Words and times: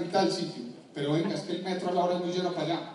en 0.00 0.10
tal 0.10 0.30
sitio, 0.30 0.64
pero 0.94 1.12
venga, 1.12 1.34
es 1.34 1.42
que 1.42 1.52
el 1.52 1.62
metro 1.62 1.88
a 1.90 1.92
la 1.92 2.04
hora 2.04 2.18
no 2.18 2.32
llega 2.32 2.50
para 2.50 2.62
allá. 2.62 2.92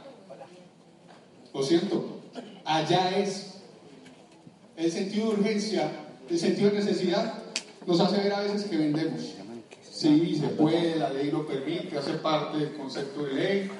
Lo 1.53 1.63
siento, 1.63 2.21
allá 2.65 3.17
es. 3.17 3.51
El 4.75 4.91
sentido 4.91 5.31
de 5.31 5.39
urgencia, 5.39 5.89
el 6.29 6.37
sentido 6.37 6.69
de 6.69 6.77
necesidad, 6.77 7.35
nos 7.87 7.99
hace 8.01 8.17
ver 8.17 8.33
a 8.33 8.41
veces 8.41 8.65
que 8.65 8.75
vendemos. 8.75 9.35
Sí, 9.89 10.35
se 10.35 10.47
puede, 10.49 10.97
la 10.97 11.09
ley 11.11 11.31
lo 11.31 11.47
permite, 11.47 11.97
hace 11.97 12.15
parte 12.15 12.57
del 12.57 12.73
concepto 12.73 13.23
de 13.23 13.33
ley. 13.33 13.71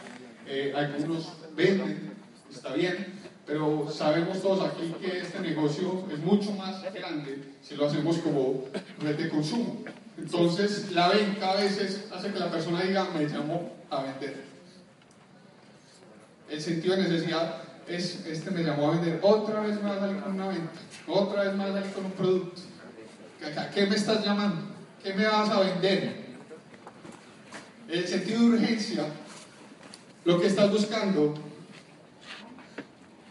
Eh, 0.48 0.74
algunos 0.74 1.34
venden, 1.56 2.14
está 2.50 2.74
bien, 2.74 3.14
pero 3.46 3.92
sabemos 3.92 4.42
todos 4.42 4.64
aquí 4.70 4.94
que 5.02 5.20
este 5.20 5.40
negocio 5.42 6.06
es 6.12 6.20
mucho 6.20 6.52
más 6.54 6.82
grande 6.94 7.44
si 7.62 7.76
lo 7.76 7.88
hacemos 7.88 8.20
como 8.20 8.64
red 9.00 9.18
de 9.18 9.30
consumo. 9.30 9.84
Entonces, 10.18 10.92
la 10.92 11.10
venta 11.10 11.52
a 11.52 11.56
veces 11.56 12.06
hace 12.14 12.32
que 12.32 12.40
la 12.40 12.50
persona 12.50 12.82
diga, 12.82 13.10
me 13.14 13.26
llamo 13.26 13.74
a 13.90 14.04
vender. 14.04 14.46
El 16.50 16.62
sentido 16.62 16.96
de 16.96 17.04
necesidad 17.04 17.64
es, 17.88 18.26
este 18.26 18.52
me 18.52 18.64
llamó 18.64 18.90
a 18.90 18.92
vender, 18.92 19.20
otra 19.22 19.62
vez 19.62 19.82
me 19.82 19.90
va 19.90 19.96
a 19.98 20.00
salir 20.00 20.22
con 20.22 20.34
una 20.34 20.48
venta, 20.48 20.72
otra 21.08 21.44
vez 21.44 21.54
me 21.54 21.64
va 21.64 21.70
a 21.70 21.74
salir 21.74 21.94
con 21.94 22.06
un 22.06 22.12
producto. 22.12 22.62
¿Qué 23.74 23.86
me 23.86 23.96
estás 23.96 24.26
llamando? 24.26 24.62
¿Qué 25.04 25.14
me 25.14 25.26
vas 25.26 25.50
a 25.50 25.60
vender? 25.60 26.26
El 27.88 28.08
sentido 28.08 28.42
de 28.42 28.48
urgencia, 28.48 29.06
lo 30.24 30.40
que 30.40 30.48
estás 30.48 30.72
buscando 30.72 31.36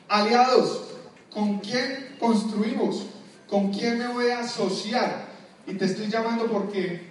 Aliados, 0.09 0.83
¿con 1.33 1.59
quién 1.59 2.17
construimos? 2.21 3.07
¿Con 3.49 3.73
quién 3.73 3.99
me 3.99 4.07
voy 4.07 4.31
a 4.31 4.41
asociar? 4.41 5.34
Y 5.67 5.75
te 5.75 5.87
estoy 5.87 6.09
llamando 6.09 6.47
porque 6.47 7.03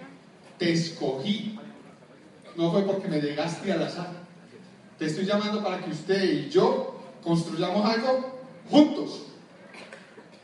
te 0.57 0.71
escogí. 0.71 1.57
No 2.55 2.71
fue 2.71 2.83
porque 2.83 3.07
me 3.07 3.19
llegaste 3.19 3.71
al 3.71 3.83
azar. 3.83 4.11
Te 4.99 5.05
estoy 5.05 5.25
llamando 5.25 5.63
para 5.63 5.83
que 5.83 5.89
usted 5.89 6.23
y 6.23 6.49
yo 6.49 6.99
construyamos 7.23 7.85
algo 7.89 8.39
juntos. 8.69 9.23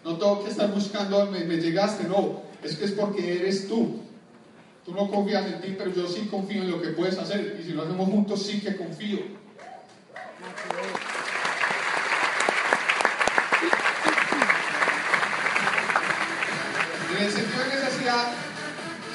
No 0.03 0.17
tengo 0.17 0.43
que 0.43 0.49
estar 0.49 0.73
buscando, 0.73 1.27
me, 1.27 1.41
llegaste, 1.57 2.07
no. 2.07 2.41
Es 2.63 2.75
que 2.77 2.85
es 2.85 2.91
porque 2.91 3.35
eres 3.39 3.67
tú. 3.67 4.01
Tú 4.85 4.93
no 4.93 5.09
confías 5.09 5.45
en 5.45 5.61
ti, 5.61 5.75
pero 5.77 5.93
yo 5.93 6.07
sí 6.07 6.27
confío 6.31 6.63
en 6.63 6.71
lo 6.71 6.81
que 6.81 6.89
puedes 6.89 7.17
hacer. 7.17 7.57
Y 7.59 7.63
si 7.63 7.73
lo 7.73 7.83
hacemos 7.83 8.09
juntos, 8.09 8.43
sí 8.43 8.59
que 8.59 8.75
confío. 8.75 9.19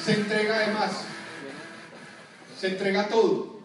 Se 0.03 0.13
entrega 0.13 0.55
además, 0.55 0.91
se 2.59 2.67
entrega 2.67 3.07
todo. 3.07 3.55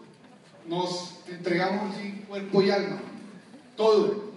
Nos 0.67 1.19
entregamos 1.27 1.95
cuerpo 2.27 2.61
y 2.61 2.71
alma, 2.71 2.99
todo. 3.75 4.31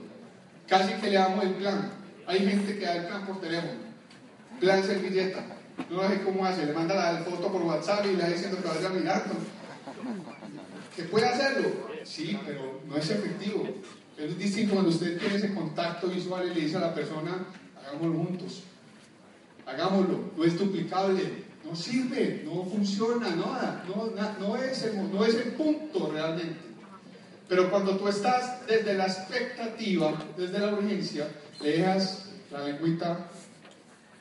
Casi 0.69 0.95
que 0.95 1.11
le 1.11 1.17
damos 1.17 1.45
el 1.45 1.55
plan. 1.55 1.91
Hay 2.27 2.41
gente 2.41 2.79
que 2.79 2.85
da 2.85 2.97
el 2.97 3.07
plan 3.07 3.27
por 3.27 3.41
teléfono, 3.41 3.81
plan 4.61 4.83
servilleta. 4.83 5.45
No 5.91 6.09
sé 6.09 6.23
cómo 6.23 6.47
hace, 6.47 6.67
le 6.67 6.73
manda 6.73 6.95
la 6.95 7.25
foto 7.25 7.53
por 7.53 7.63
WhatsApp 7.63 8.05
y 8.05 8.09
le 8.09 8.15
está 8.15 8.29
diciendo 8.29 8.63
que 8.63 8.69
vaya 8.69 8.89
a 8.89 8.93
mirar. 8.93 9.25
Que 10.95 11.03
puede 11.05 11.27
hacerlo, 11.27 11.69
sí, 12.05 12.39
pero 12.47 12.81
no 12.87 12.97
es 12.97 13.11
efectivo. 13.11 13.69
Es 14.17 14.39
distinto 14.39 14.75
cuando 14.75 14.91
usted 14.91 15.19
tiene 15.19 15.37
ese 15.37 15.53
contacto 15.53 16.07
visual 16.07 16.47
y 16.47 16.55
le 16.55 16.61
dice 16.61 16.77
a 16.77 16.81
la 16.81 16.95
persona, 16.95 17.47
hagámoslo 17.85 18.25
juntos 18.25 18.63
hagámoslo, 19.67 20.33
no 20.37 20.45
es 20.45 20.59
duplicable, 20.59 21.45
no 21.65 21.75
sirve, 21.75 22.43
no 22.45 22.65
funciona, 22.65 23.31
nada, 23.31 23.85
no, 23.89 24.13
no, 24.39 24.57
es 24.57 24.83
el, 24.83 25.53
punto 25.53 26.11
realmente. 26.13 26.61
Pero 27.49 27.71
cuando 27.71 27.97
tú 27.97 28.09
estás 28.09 28.67
desde 28.67 28.95
la 28.95 29.07
expectativa, 29.07 30.13
desde 30.37 30.59
la 30.59 30.75
urgencia, 30.75 31.29
le 31.61 31.79
dejas 31.79 32.31
la 32.51 32.65
lengüita, 32.65 33.31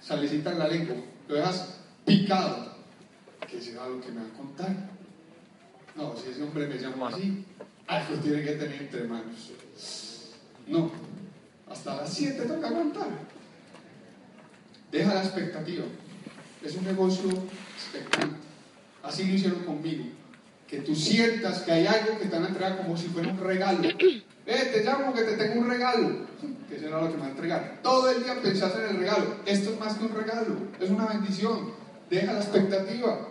salecita 0.02 0.52
en 0.52 0.60
la 0.60 0.68
lengua, 0.68 0.96
lo 1.28 1.36
dejas 1.36 1.80
picado, 2.06 2.74
que 3.50 3.62
será 3.62 3.88
lo 3.88 4.02
que 4.02 4.12
me 4.12 4.22
va 4.22 4.28
a 4.28 4.38
contar. 4.38 4.76
No, 5.96 6.16
si 6.18 6.32
ese 6.32 6.44
hombre 6.44 6.68
me 6.68 6.78
llama 6.78 7.10
así, 7.10 7.46
algo 7.88 8.16
tiene 8.22 8.44
que 8.44 8.54
tener 8.54 8.82
entre 8.82 9.04
manos. 9.04 9.52
No, 10.68 10.92
hasta 11.70 11.98
las 11.98 12.14
7 12.14 12.46
toca 12.46 12.68
aguantar. 12.68 13.08
Deja 14.94 15.16
la 15.16 15.24
expectativa. 15.24 15.86
Es 16.64 16.76
un 16.76 16.86
negocio 16.86 17.28
expectante. 17.76 18.38
Así 19.02 19.26
lo 19.26 19.34
hicieron 19.34 19.64
conmigo. 19.64 20.06
Que 20.68 20.78
tú 20.78 20.96
sientas 20.96 21.62
que 21.62 21.72
hay 21.72 21.88
algo 21.88 22.20
que 22.20 22.26
te 22.26 22.36
van 22.36 22.46
a 22.46 22.48
entregar 22.50 22.78
como 22.78 22.96
si 22.96 23.08
fuera 23.08 23.30
un 23.30 23.40
regalo. 23.40 23.82
Eh, 24.46 24.72
te 24.74 24.84
llamo 24.84 25.14
que 25.14 25.22
te 25.22 25.38
tengo 25.38 25.62
un 25.62 25.70
regalo. 25.70 26.28
Que 26.70 26.78
será 26.78 27.00
lo 27.00 27.08
que 27.08 27.14
me 27.14 27.22
va 27.22 27.28
a 27.28 27.30
entregar. 27.30 27.80
Todo 27.82 28.10
el 28.12 28.24
día 28.24 28.42
pensás 28.42 28.76
en 28.76 28.90
el 28.90 28.98
regalo. 28.98 29.38
Esto 29.46 29.72
es 29.72 29.80
más 29.80 29.94
que 29.94 30.04
un 30.04 30.14
regalo. 30.14 30.58
Es 30.82 30.90
una 30.90 31.06
bendición. 31.06 31.72
Deja 32.10 32.34
la 32.34 32.40
expectativa. 32.40 33.30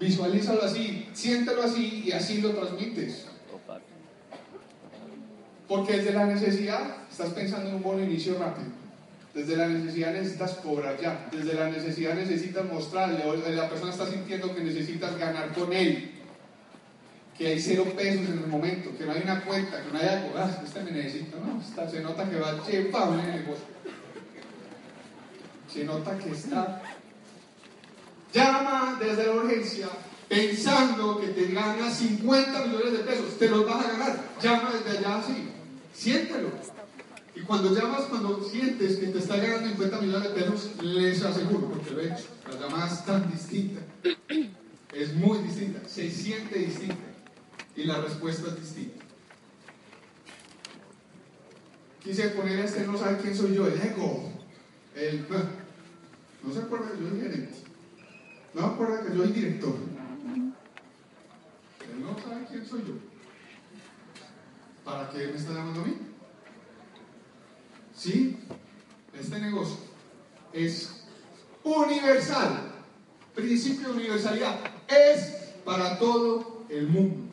Visualízalo 0.00 0.64
así. 0.64 1.08
Siéntelo 1.12 1.62
así 1.62 2.02
y 2.06 2.10
así 2.10 2.40
lo 2.40 2.50
transmites. 2.50 3.26
Porque 5.68 5.98
desde 5.98 6.12
la 6.12 6.26
necesidad 6.26 6.80
estás 7.08 7.30
pensando 7.30 7.70
en 7.70 7.76
un 7.76 7.82
buen 7.84 8.02
inicio 8.02 8.36
rápido. 8.36 8.83
Desde 9.34 9.56
la 9.56 9.66
necesidad 9.66 10.12
necesitas 10.12 10.52
cobrar 10.52 11.00
ya. 11.00 11.28
Desde 11.32 11.54
la 11.54 11.68
necesidad 11.68 12.14
necesitas 12.14 12.64
mostrarle. 12.64 13.24
La 13.56 13.68
persona 13.68 13.90
está 13.90 14.06
sintiendo 14.06 14.54
que 14.54 14.62
necesitas 14.62 15.18
ganar 15.18 15.52
con 15.52 15.72
él. 15.72 16.12
Que 17.36 17.48
hay 17.48 17.60
cero 17.60 17.84
pesos 17.96 18.28
en 18.28 18.38
el 18.38 18.46
momento. 18.46 18.96
Que 18.96 19.04
no 19.04 19.12
hay 19.12 19.22
una 19.24 19.44
cuenta. 19.44 19.82
Que 19.82 19.92
no 19.92 19.98
hay 19.98 20.06
algo. 20.06 20.34
Ah, 20.36 20.62
este 20.64 20.82
me 20.84 20.92
necesita. 20.92 21.36
No, 21.38 21.90
se 21.90 22.00
nota 22.00 22.30
que 22.30 22.36
va 22.36 22.64
chepable 22.64 23.22
en 23.24 23.28
el 23.30 23.40
negocio. 23.40 23.64
Se 25.72 25.84
nota 25.84 26.16
que 26.16 26.30
está. 26.30 26.80
Llama 28.32 28.98
desde 29.00 29.26
la 29.26 29.32
urgencia 29.32 29.88
pensando 30.28 31.20
que 31.20 31.28
te 31.28 31.52
gana 31.52 31.90
50 31.90 32.66
millones 32.66 32.92
de 32.92 32.98
pesos. 32.98 33.36
Te 33.36 33.48
los 33.48 33.66
vas 33.66 33.84
a 33.84 33.88
ganar. 33.90 34.16
Llama 34.40 34.70
desde 34.74 34.98
allá 34.98 35.16
así. 35.16 35.48
Siéntelo. 35.92 36.50
Y 37.34 37.40
cuando 37.40 37.74
llamas, 37.74 38.02
cuando 38.02 38.42
sientes 38.44 38.96
que 38.96 39.08
te 39.08 39.18
está 39.18 39.36
ganando 39.36 39.68
50 39.68 40.00
millones 40.00 40.28
de 40.28 40.40
pesos, 40.40 40.70
les 40.82 41.22
aseguro, 41.22 41.68
porque 41.68 41.90
lo 41.90 42.00
he 42.00 42.06
hecho, 42.06 42.26
la 42.48 42.60
llamada 42.60 42.86
es 42.86 43.04
tan 43.04 43.30
distinta, 43.30 43.80
es 44.92 45.14
muy 45.14 45.38
distinta, 45.38 45.80
se 45.88 46.10
siente 46.10 46.60
distinta 46.60 46.94
y 47.74 47.84
la 47.84 48.00
respuesta 48.00 48.48
es 48.48 48.60
distinta. 48.60 49.04
Quise 52.04 52.28
poner 52.28 52.60
a 52.60 52.64
este 52.64 52.86
no 52.86 52.96
sabe 52.96 53.18
quién 53.18 53.34
soy 53.34 53.54
yo, 53.54 53.66
el 53.66 53.80
ego, 53.80 54.30
el... 54.94 55.26
No 56.42 56.52
se 56.52 56.60
acuerda 56.60 56.92
que 56.92 57.02
yo 57.02 57.08
soy 57.08 57.20
gerente, 57.20 57.54
no 58.52 58.60
se 58.60 58.66
acuerda 58.66 59.02
que 59.02 59.16
yo 59.16 59.24
soy 59.24 59.32
director. 59.32 59.74
No 62.00 62.18
sabe 62.18 62.46
quién 62.50 62.66
soy 62.66 62.80
yo. 62.80 62.94
¿Para 64.84 65.08
qué 65.10 65.28
me 65.28 65.36
está 65.36 65.52
llamando 65.52 65.80
a 65.80 65.84
mí? 65.84 66.13
¿Sí? 68.04 68.36
Este 69.18 69.40
negocio 69.40 69.78
es 70.52 71.06
universal. 71.62 72.70
Principio 73.34 73.88
de 73.88 73.94
universalidad. 73.94 74.60
Es 74.86 75.54
para 75.64 75.98
todo 75.98 76.66
el 76.68 76.86
mundo. 76.86 77.30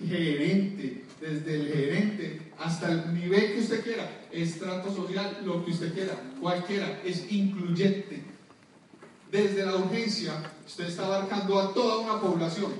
Gerente, 0.00 1.04
desde 1.20 1.54
el 1.54 1.68
gerente 1.70 2.52
hasta 2.58 2.92
el 2.92 3.14
nivel 3.14 3.52
que 3.52 3.60
usted 3.60 3.84
quiera, 3.84 4.26
estrato 4.32 4.94
social, 4.94 5.42
lo 5.44 5.62
que 5.62 5.72
usted 5.72 5.92
quiera, 5.92 6.14
cualquiera, 6.40 7.02
es 7.04 7.30
incluyente. 7.30 8.22
Desde 9.30 9.66
la 9.66 9.76
urgencia, 9.76 10.32
usted 10.66 10.86
está 10.86 11.04
abarcando 11.04 11.60
a 11.60 11.74
toda 11.74 11.98
una 11.98 12.18
población. 12.22 12.72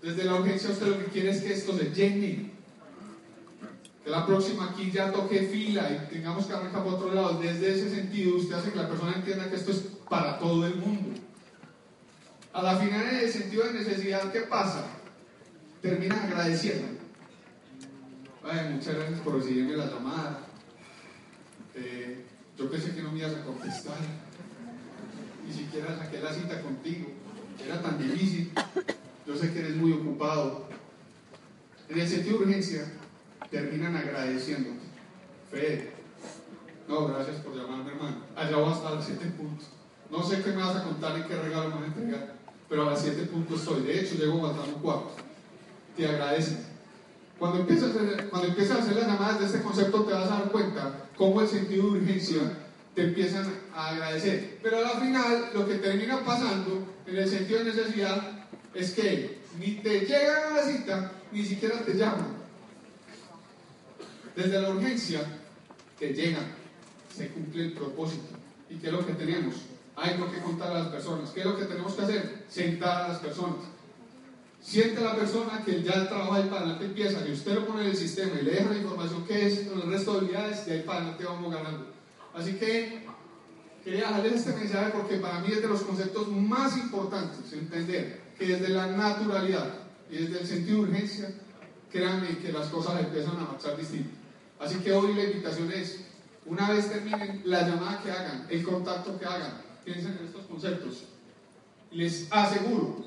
Desde 0.00 0.22
la 0.22 0.36
urgencia, 0.36 0.70
usted 0.70 0.86
lo 0.86 0.98
que 0.98 1.06
quiere 1.06 1.30
es 1.30 1.42
que 1.42 1.52
esto 1.52 1.76
se 1.76 1.90
llene, 1.92 2.55
que 4.06 4.12
la 4.12 4.24
próxima 4.24 4.70
aquí 4.70 4.92
ya 4.92 5.10
toque 5.10 5.48
fila 5.48 5.90
y 5.90 6.14
tengamos 6.14 6.46
que 6.46 6.52
arrancar 6.52 6.84
por 6.84 6.94
otro 6.94 7.12
lado. 7.12 7.40
Desde 7.40 7.74
ese 7.74 7.90
sentido, 7.90 8.36
usted 8.36 8.54
hace 8.54 8.70
que 8.70 8.78
la 8.78 8.88
persona 8.88 9.14
entienda 9.16 9.50
que 9.50 9.56
esto 9.56 9.72
es 9.72 9.78
para 10.08 10.38
todo 10.38 10.64
el 10.64 10.76
mundo. 10.76 11.20
A 12.52 12.62
la 12.62 12.76
final, 12.76 13.04
en 13.08 13.16
el 13.16 13.32
sentido 13.32 13.64
de 13.64 13.72
necesidad, 13.72 14.30
¿qué 14.30 14.42
pasa? 14.42 14.86
Terminan 15.82 16.20
agradeciendo. 16.20 16.86
Ay, 18.44 18.74
muchas 18.74 18.94
gracias 18.94 19.18
por 19.22 19.34
recibirme 19.34 19.76
la 19.76 19.86
llamada. 19.86 20.38
Eh, 21.74 22.26
yo 22.56 22.70
pensé 22.70 22.94
que 22.94 23.02
no 23.02 23.10
me 23.10 23.18
ibas 23.18 23.34
a 23.34 23.44
contestar. 23.44 23.98
Ni 25.44 25.52
siquiera 25.52 25.98
saqué 25.98 26.20
la 26.20 26.32
cita 26.32 26.62
contigo. 26.62 27.08
Era 27.66 27.82
tan 27.82 27.98
difícil. 27.98 28.52
Yo 29.26 29.34
sé 29.34 29.52
que 29.52 29.58
eres 29.58 29.74
muy 29.74 29.90
ocupado. 29.94 30.68
En 31.88 31.98
el 31.98 32.08
sentido 32.08 32.38
de 32.38 32.44
urgencia, 32.44 32.84
terminan 33.50 33.96
agradeciéndote. 33.96 34.86
Fe. 35.50 35.92
No, 36.88 37.08
gracias 37.08 37.36
por 37.36 37.54
llamarme, 37.54 37.92
hermano. 37.92 38.16
Allá 38.36 38.56
vas 38.58 38.74
a 38.74 38.76
estar 38.76 39.02
siete 39.02 39.26
puntos. 39.36 39.68
No 40.10 40.22
sé 40.22 40.42
qué 40.42 40.50
me 40.50 40.62
vas 40.62 40.76
a 40.76 40.84
contar 40.84 41.18
y 41.18 41.22
qué 41.22 41.36
regalo 41.36 41.68
me 41.70 41.74
vas 41.74 41.82
a 41.82 41.86
entregar. 41.86 42.34
pero 42.68 42.82
a 42.82 42.90
las 42.90 43.02
7 43.02 43.22
puntos 43.26 43.60
estoy. 43.60 43.82
De 43.82 44.00
hecho, 44.00 44.16
llego 44.16 44.40
faltando 44.40 44.76
un 44.76 44.82
cuarto. 44.82 45.14
Te 45.96 46.06
agradecen. 46.06 46.64
Cuando 47.38 47.60
empiezas, 47.60 47.90
a 47.90 48.24
cuando 48.28 48.48
empiezas 48.48 48.78
a 48.78 48.82
hacer 48.82 48.96
las 48.96 49.06
llamadas 49.06 49.40
de 49.40 49.46
este 49.46 49.62
concepto, 49.62 50.04
te 50.04 50.12
vas 50.12 50.30
a 50.30 50.38
dar 50.38 50.50
cuenta 50.50 51.08
cómo 51.16 51.40
el 51.40 51.48
sentido 51.48 51.84
de 51.84 51.98
urgencia 51.98 52.40
te 52.94 53.04
empiezan 53.04 53.46
a 53.74 53.88
agradecer. 53.88 54.58
Pero 54.62 54.78
al 54.78 55.00
final, 55.00 55.50
lo 55.54 55.68
que 55.68 55.74
termina 55.74 56.24
pasando 56.24 56.86
en 57.06 57.16
el 57.16 57.28
sentido 57.28 57.58
de 57.58 57.66
necesidad 57.66 58.46
es 58.74 58.92
que 58.92 59.38
ni 59.58 59.72
te 59.76 60.00
llegan 60.00 60.52
a 60.52 60.56
la 60.56 60.62
cita, 60.62 61.12
ni 61.30 61.44
siquiera 61.44 61.80
te 61.80 61.94
llaman. 61.94 62.35
Desde 64.36 64.60
la 64.60 64.68
urgencia 64.68 65.24
te 65.98 66.12
llegan, 66.12 66.44
se 67.16 67.28
cumple 67.28 67.64
el 67.64 67.72
propósito. 67.72 68.36
¿Y 68.68 68.76
qué 68.76 68.88
es 68.88 68.92
lo 68.92 69.06
que 69.06 69.14
tenemos? 69.14 69.54
Hay 69.96 70.12
algo 70.12 70.30
que 70.30 70.40
contar 70.40 70.70
a 70.72 70.80
las 70.80 70.88
personas. 70.88 71.30
¿Qué 71.30 71.40
es 71.40 71.46
lo 71.46 71.56
que 71.56 71.64
tenemos 71.64 71.94
que 71.94 72.02
hacer? 72.02 72.44
Sentar 72.46 73.04
a 73.04 73.08
las 73.08 73.18
personas. 73.18 73.64
Siente 74.60 74.98
a 74.98 75.04
la 75.04 75.16
persona 75.16 75.62
que 75.64 75.82
ya 75.82 75.94
el 75.94 76.08
trabajo 76.08 76.34
ahí 76.34 76.48
para 76.48 76.62
adelante 76.62 76.84
empieza, 76.84 77.26
y 77.26 77.32
usted 77.32 77.54
lo 77.54 77.66
pone 77.66 77.82
en 77.82 77.90
el 77.90 77.96
sistema 77.96 78.32
y 78.38 78.44
le 78.44 78.50
deja 78.50 78.70
la 78.70 78.76
información 78.76 79.24
que 79.24 79.46
es 79.46 79.60
con 79.60 79.80
el 79.80 79.90
resto 79.90 80.12
de 80.12 80.18
habilidades, 80.18 80.66
de 80.66 80.72
ahí 80.72 80.82
para 80.82 80.98
adelante 80.98 81.24
vamos 81.24 81.54
ganando. 81.54 81.86
Así 82.34 82.54
que 82.54 83.06
quería 83.84 84.08
dejarles 84.08 84.34
este 84.34 84.52
mensaje 84.52 84.90
porque 84.92 85.16
para 85.16 85.40
mí 85.40 85.48
es 85.52 85.62
de 85.62 85.68
los 85.68 85.82
conceptos 85.82 86.28
más 86.28 86.76
importantes 86.76 87.52
entender 87.52 88.22
que 88.36 88.46
desde 88.48 88.68
la 88.70 88.88
naturalidad 88.88 89.72
y 90.10 90.16
desde 90.16 90.40
el 90.40 90.46
sentido 90.46 90.78
de 90.78 90.90
urgencia, 90.90 91.30
créanme 91.90 92.38
que 92.38 92.52
las 92.52 92.66
cosas 92.66 93.00
empiezan 93.00 93.36
a 93.36 93.44
marchar 93.44 93.76
distinto. 93.76 94.15
Así 94.58 94.78
que 94.78 94.92
hoy 94.92 95.14
la 95.14 95.24
invitación 95.24 95.70
es, 95.72 96.06
una 96.46 96.70
vez 96.70 96.88
terminen 96.88 97.42
la 97.44 97.68
llamada 97.68 98.02
que 98.02 98.10
hagan, 98.10 98.46
el 98.48 98.64
contacto 98.64 99.18
que 99.18 99.26
hagan, 99.26 99.60
piensen 99.84 100.16
en 100.18 100.26
estos 100.26 100.46
conceptos. 100.46 101.04
Les 101.90 102.30
aseguro 102.30 103.04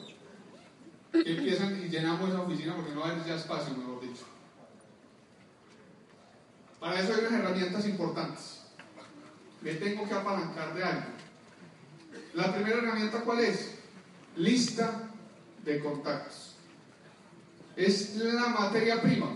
que 1.12 1.38
empiezan 1.38 1.82
y 1.84 1.90
llenamos 1.90 2.30
esa 2.30 2.42
oficina 2.42 2.76
porque 2.76 2.94
no 2.94 3.04
hay 3.04 3.22
ya 3.26 3.36
espacio, 3.36 3.76
mejor 3.76 4.02
dicho. 4.02 4.26
Para 6.80 7.00
eso 7.00 7.14
hay 7.14 7.20
unas 7.22 7.34
herramientas 7.34 7.86
importantes. 7.88 8.62
Me 9.62 9.74
tengo 9.74 10.08
que 10.08 10.14
apalancar 10.14 10.74
de 10.74 10.84
algo. 10.84 11.08
La 12.34 12.54
primera 12.54 12.78
herramienta, 12.78 13.22
¿cuál 13.22 13.40
es? 13.40 13.76
Lista 14.38 15.10
de 15.66 15.80
contactos. 15.80 16.56
Es 17.76 18.16
la 18.16 18.48
materia 18.50 19.02
prima. 19.02 19.28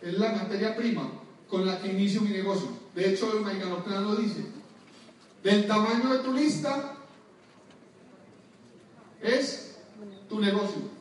Es 0.00 0.14
la 0.18 0.32
materia 0.32 0.74
prima 0.76 1.23
con 1.48 1.66
la 1.66 1.80
que 1.80 1.88
inicio 1.88 2.20
mi 2.20 2.30
negocio. 2.30 2.68
De 2.94 3.10
hecho, 3.10 3.32
el 3.36 3.44
Maigano 3.44 3.84
Plan 3.84 4.04
lo 4.04 4.16
dice. 4.16 4.44
Del 5.42 5.66
tamaño 5.66 6.12
de 6.12 6.18
tu 6.20 6.32
lista 6.32 6.96
es 9.20 9.76
tu 10.28 10.40
negocio. 10.40 10.94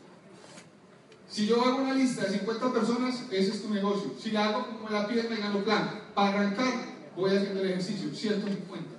Si 1.29 1.47
yo 1.47 1.63
hago 1.63 1.77
una 1.77 1.93
lista 1.93 2.25
de 2.25 2.37
50 2.37 2.73
personas, 2.73 3.23
ese 3.31 3.51
es 3.51 3.61
tu 3.61 3.73
negocio. 3.73 4.11
Si 4.19 4.35
hago 4.35 4.67
como 4.67 4.89
la 4.89 5.07
pide 5.07 5.21
el 5.21 5.29
Megano 5.29 5.63
Plan, 5.63 6.01
para 6.13 6.29
arrancar, 6.29 6.73
voy 7.15 7.35
haciendo 7.35 7.61
el 7.61 7.71
ejercicio, 7.71 8.13
150. 8.13 8.89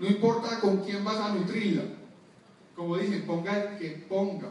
No 0.00 0.08
importa 0.08 0.58
con 0.58 0.78
quién 0.78 1.04
vas 1.04 1.18
a 1.18 1.34
nutrirla. 1.34 1.84
Como 2.74 2.96
dicen, 2.96 3.22
ponga 3.22 3.62
el 3.62 3.78
que 3.78 3.90
ponga. 4.08 4.48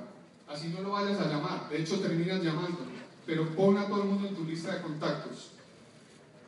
Así 0.47 0.69
no 0.69 0.81
lo 0.81 0.91
vayas 0.91 1.19
a 1.19 1.27
llamar. 1.27 1.67
De 1.69 1.81
hecho, 1.81 1.99
terminas 1.99 2.41
llamando. 2.41 2.90
Pero 3.31 3.48
pon 3.56 3.78
a 3.78 3.88
todo 3.88 4.01
el 4.01 4.10
mundo 4.10 4.28
en 4.28 4.36
tu 4.36 4.44
lista 4.44 4.75
de 4.75 4.81
contactos. 4.81 5.51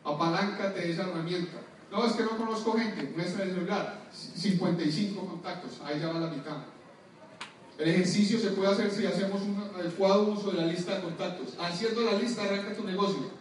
Apaláncate 0.04 0.92
esa 0.92 1.04
herramienta. 1.04 1.62
No, 1.90 2.06
es 2.06 2.12
que 2.12 2.24
no 2.24 2.32
conozco 2.32 2.74
gente. 2.74 3.10
Muestra 3.16 3.46
el 3.46 3.54
celular. 3.54 4.02
55 4.12 5.26
contactos. 5.26 5.80
Ahí 5.86 6.02
ya 6.02 6.12
va 6.12 6.20
la 6.20 6.28
mitad. 6.28 6.58
El 7.78 7.88
ejercicio 7.88 8.38
se 8.38 8.50
puede 8.50 8.70
hacer 8.70 8.92
si 8.92 9.06
hacemos 9.06 9.44
un 9.44 9.64
adecuado 9.74 10.24
uso 10.24 10.52
de 10.52 10.58
la 10.58 10.66
lista 10.66 10.96
de 10.96 11.04
contactos. 11.04 11.54
Haciendo 11.58 12.02
la 12.02 12.20
lista, 12.20 12.44
arranca 12.44 12.76
tu 12.76 12.84
negocio. 12.84 13.32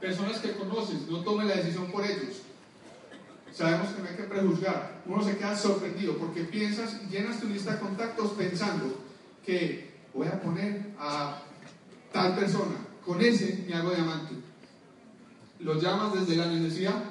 Personas 0.00 0.38
que 0.38 0.52
conoces, 0.52 1.08
no 1.08 1.24
tome 1.24 1.46
la 1.46 1.56
decisión 1.56 1.90
por 1.90 2.04
ellos. 2.04 2.42
Sabemos 3.52 3.88
que 3.88 4.02
no 4.02 4.08
hay 4.08 4.14
que 4.14 4.22
prejuzgar. 4.22 5.00
Uno 5.04 5.24
se 5.24 5.36
queda 5.36 5.56
sorprendido 5.56 6.16
porque 6.16 6.44
piensas 6.44 6.96
y 7.02 7.10
llenas 7.10 7.40
tu 7.40 7.48
lista 7.48 7.72
de 7.72 7.80
contactos 7.80 8.30
pensando 8.34 9.00
que 9.44 9.98
voy 10.14 10.28
a 10.28 10.40
poner 10.40 10.92
a 11.00 11.42
tal 12.12 12.34
persona. 12.34 12.76
Con 13.04 13.20
ese 13.20 13.64
me 13.66 13.74
hago 13.74 13.90
diamante. 13.90 14.34
Lo 15.60 15.80
llamas 15.80 16.14
desde 16.14 16.36
la 16.36 16.46
necesidad 16.46 17.02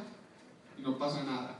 y 0.78 0.82
no 0.82 0.98
pasa 0.98 1.24
nada. 1.24 1.60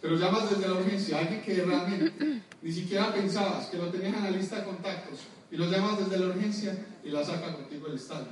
Pero 0.00 0.16
llamas 0.16 0.50
desde 0.50 0.68
la 0.68 0.74
urgencia, 0.74 1.18
alguien 1.18 1.42
que 1.42 1.54
realmente 1.54 2.42
ni 2.60 2.72
siquiera 2.72 3.12
pensabas 3.12 3.66
que 3.66 3.78
lo 3.78 3.88
tenías 3.88 4.16
en 4.16 4.24
la 4.24 4.30
lista 4.30 4.56
de 4.56 4.64
contactos 4.64 5.20
y 5.50 5.56
lo 5.56 5.70
llamas 5.70 5.98
desde 5.98 6.18
la 6.18 6.26
urgencia 6.26 6.86
y 7.04 7.10
la 7.10 7.24
saca 7.24 7.54
contigo 7.54 7.86
del 7.86 7.96
estadio. 7.96 8.28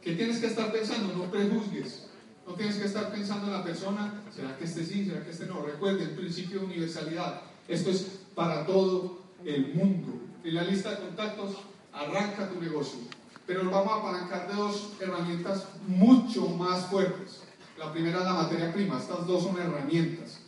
¿Qué 0.00 0.14
tienes 0.14 0.38
que 0.38 0.46
estar 0.46 0.72
pensando? 0.72 1.14
No 1.14 1.30
prejuzgues. 1.30 2.08
No 2.46 2.54
tienes 2.54 2.76
que 2.76 2.86
estar 2.86 3.12
pensando 3.12 3.46
en 3.46 3.52
la 3.52 3.62
persona, 3.62 4.22
¿será 4.34 4.56
que 4.56 4.64
este 4.64 4.84
sí? 4.84 5.04
¿Será 5.04 5.22
que 5.22 5.30
este 5.30 5.46
no? 5.46 5.62
Recuerde 5.62 6.04
el 6.04 6.10
principio 6.10 6.60
de 6.60 6.66
universalidad. 6.66 7.42
Esto 7.68 7.90
es 7.90 8.20
para 8.34 8.66
todo 8.66 9.20
el 9.44 9.74
mundo. 9.74 10.20
En 10.42 10.54
la 10.54 10.64
lista 10.64 10.90
de 10.90 10.96
contactos 10.96 11.56
arranca 11.92 12.48
tu 12.48 12.60
negocio. 12.60 12.98
Pero 13.46 13.64
nos 13.64 13.72
vamos 13.72 13.92
a 13.92 13.96
apalancar 13.96 14.48
de 14.48 14.54
dos 14.54 14.92
herramientas 15.00 15.66
mucho 15.86 16.48
más 16.48 16.86
fuertes. 16.86 17.42
La 17.78 17.92
primera 17.92 18.18
es 18.20 18.24
la 18.24 18.34
materia 18.34 18.72
prima. 18.72 18.98
Estas 18.98 19.26
dos 19.26 19.42
son 19.42 19.58
herramientas 19.58 20.42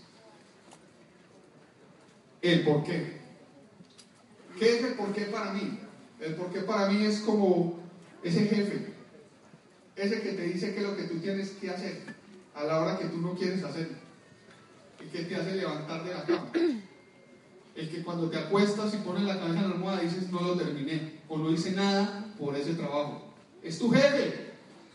el 2.45 2.63
por 2.63 2.85
qué. 2.85 3.21
¿Qué 4.59 4.77
es 4.77 4.85
el 4.85 4.95
por 4.95 5.13
qué 5.13 5.23
para 5.23 5.53
mí? 5.53 5.79
El 6.21 6.35
por 6.35 6.53
qué 6.53 6.61
para 6.61 6.89
mí 6.91 7.05
es 7.05 7.21
como 7.21 7.81
ese 8.23 8.47
jefe, 8.47 8.95
ese 9.97 10.23
que 10.23 10.33
te 10.33 10.43
dice 10.43 10.73
qué 10.73 10.81
es 10.81 10.87
lo 10.87 10.97
que 10.97 11.05
tú 11.05 11.19
tienes 11.19 11.51
que 11.53 11.71
hacer 11.71 12.03
a 12.55 12.65
la 12.65 12.81
hora 12.81 12.99
que 12.99 13.07
tú 13.07 13.19
no 13.19 13.35
quieres 13.35 13.63
hacer, 13.65 13.91
el 15.01 15.09
que 15.11 15.25
te 15.25 15.37
hace 15.37 15.57
levantar 15.57 16.05
de 16.05 16.15
la 16.15 16.25
cama, 16.25 16.51
el 17.75 17.91
que 17.91 18.03
cuando 18.03 18.31
te 18.31 18.39
acuestas 18.39 18.95
y 18.95 18.99
pones 18.99 19.25
la 19.25 19.39
cabeza 19.39 19.61
en 19.61 19.69
la 19.69 19.75
almohada 19.75 20.01
dices 20.01 20.31
no 20.31 20.41
lo 20.41 20.55
terminé 20.55 21.21
o 21.29 21.39
no 21.39 21.51
hice 21.51 21.73
nada 21.73 22.24
por 22.39 22.57
ese 22.57 22.75
trabajo. 22.75 23.23
Es 23.63 23.79
tu 23.79 23.91
jefe. 23.91 24.53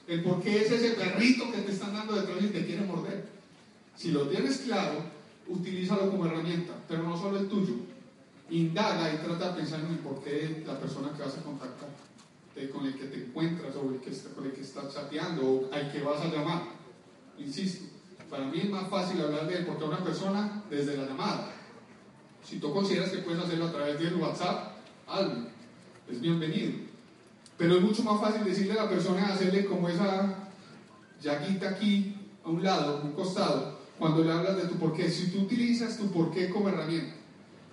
El 0.08 0.24
por 0.24 0.42
qué 0.42 0.62
es 0.62 0.72
ese 0.72 0.92
perrito 0.92 1.52
que 1.52 1.60
te 1.60 1.72
están 1.72 1.94
dando 1.94 2.16
detrás 2.16 2.42
y 2.42 2.48
te 2.48 2.66
quiere 2.66 2.84
morder. 2.86 3.28
Si 3.96 4.12
lo 4.12 4.28
tienes 4.28 4.60
claro, 4.60 5.04
utilízalo 5.48 6.10
como 6.10 6.26
herramienta, 6.26 6.74
pero 6.88 7.04
no 7.04 7.18
solo 7.18 7.40
el 7.40 7.48
tuyo. 7.48 7.76
Indaga 8.50 9.14
y 9.14 9.18
trata 9.18 9.50
de 9.50 9.62
pensar 9.62 9.82
en 9.82 9.88
el 9.88 10.00
porqué 10.00 10.32
de 10.32 10.64
la 10.66 10.80
persona 10.80 11.12
que 11.16 11.22
vas 11.22 11.38
a 11.38 11.44
contactar, 11.44 11.90
con 12.74 12.86
el 12.86 12.96
que 12.96 13.06
te 13.06 13.18
encuentras 13.26 13.76
o 13.76 13.90
el 13.90 14.00
que 14.00 14.12
con 14.34 14.46
el 14.46 14.52
que 14.52 14.62
estás 14.62 14.94
chateando 14.94 15.42
o 15.44 15.70
al 15.72 15.92
que 15.92 16.02
vas 16.02 16.22
a 16.22 16.28
llamar. 16.28 16.64
Insisto, 17.38 17.86
para 18.30 18.46
mí 18.46 18.60
es 18.60 18.70
más 18.70 18.90
fácil 18.90 19.22
hablar 19.22 19.48
de 19.48 19.60
por 19.60 19.78
qué 19.78 19.84
a 19.84 19.88
una 19.88 20.04
persona 20.04 20.64
desde 20.70 20.98
la 20.98 21.06
llamada. 21.06 21.52
Si 22.44 22.60
tú 22.60 22.74
consideras 22.74 23.12
que 23.12 23.20
puedes 23.20 23.44
hacerlo 23.44 23.68
a 23.68 23.72
través 23.72 24.00
de 24.00 24.16
WhatsApp, 24.16 24.78
hazlo, 25.08 25.46
es 26.10 26.20
bienvenido. 26.20 26.89
Pero 27.60 27.76
es 27.76 27.82
mucho 27.82 28.04
más 28.04 28.22
fácil 28.22 28.46
decirle 28.46 28.72
a 28.72 28.86
la 28.86 28.90
persona, 28.90 29.28
hacerle 29.28 29.66
como 29.66 29.90
esa 29.90 30.34
llaguita 31.22 31.72
aquí 31.72 32.16
a 32.46 32.50
un 32.50 32.64
lado, 32.64 33.00
a 33.00 33.02
un 33.02 33.12
costado, 33.12 33.80
cuando 34.00 34.24
le 34.24 34.32
hablas 34.32 34.56
de 34.56 34.64
tu 34.64 34.76
porqué. 34.76 35.12
Si 35.12 35.28
tú 35.28 35.42
utilizas 35.42 35.98
tu 35.98 36.10
porqué 36.10 36.50
como 36.50 36.70
herramienta 36.70 37.16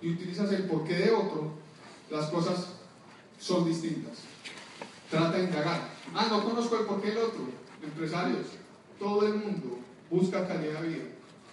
y 0.02 0.10
utilizas 0.10 0.50
el 0.50 0.64
porqué 0.64 0.94
de 0.96 1.12
otro, 1.12 1.52
las 2.10 2.26
cosas 2.30 2.66
son 3.38 3.64
distintas. 3.64 4.18
Trata 5.08 5.38
de 5.38 5.44
indagar. 5.44 5.88
Ah, 6.12 6.26
no 6.30 6.42
conozco 6.42 6.80
el 6.80 6.86
porqué 6.86 7.10
del 7.10 7.18
otro. 7.18 7.46
Empresarios, 7.80 8.46
todo 8.98 9.24
el 9.24 9.34
mundo 9.34 9.78
busca 10.10 10.48
calidad 10.48 10.80
de 10.80 10.88
vida. 10.88 11.04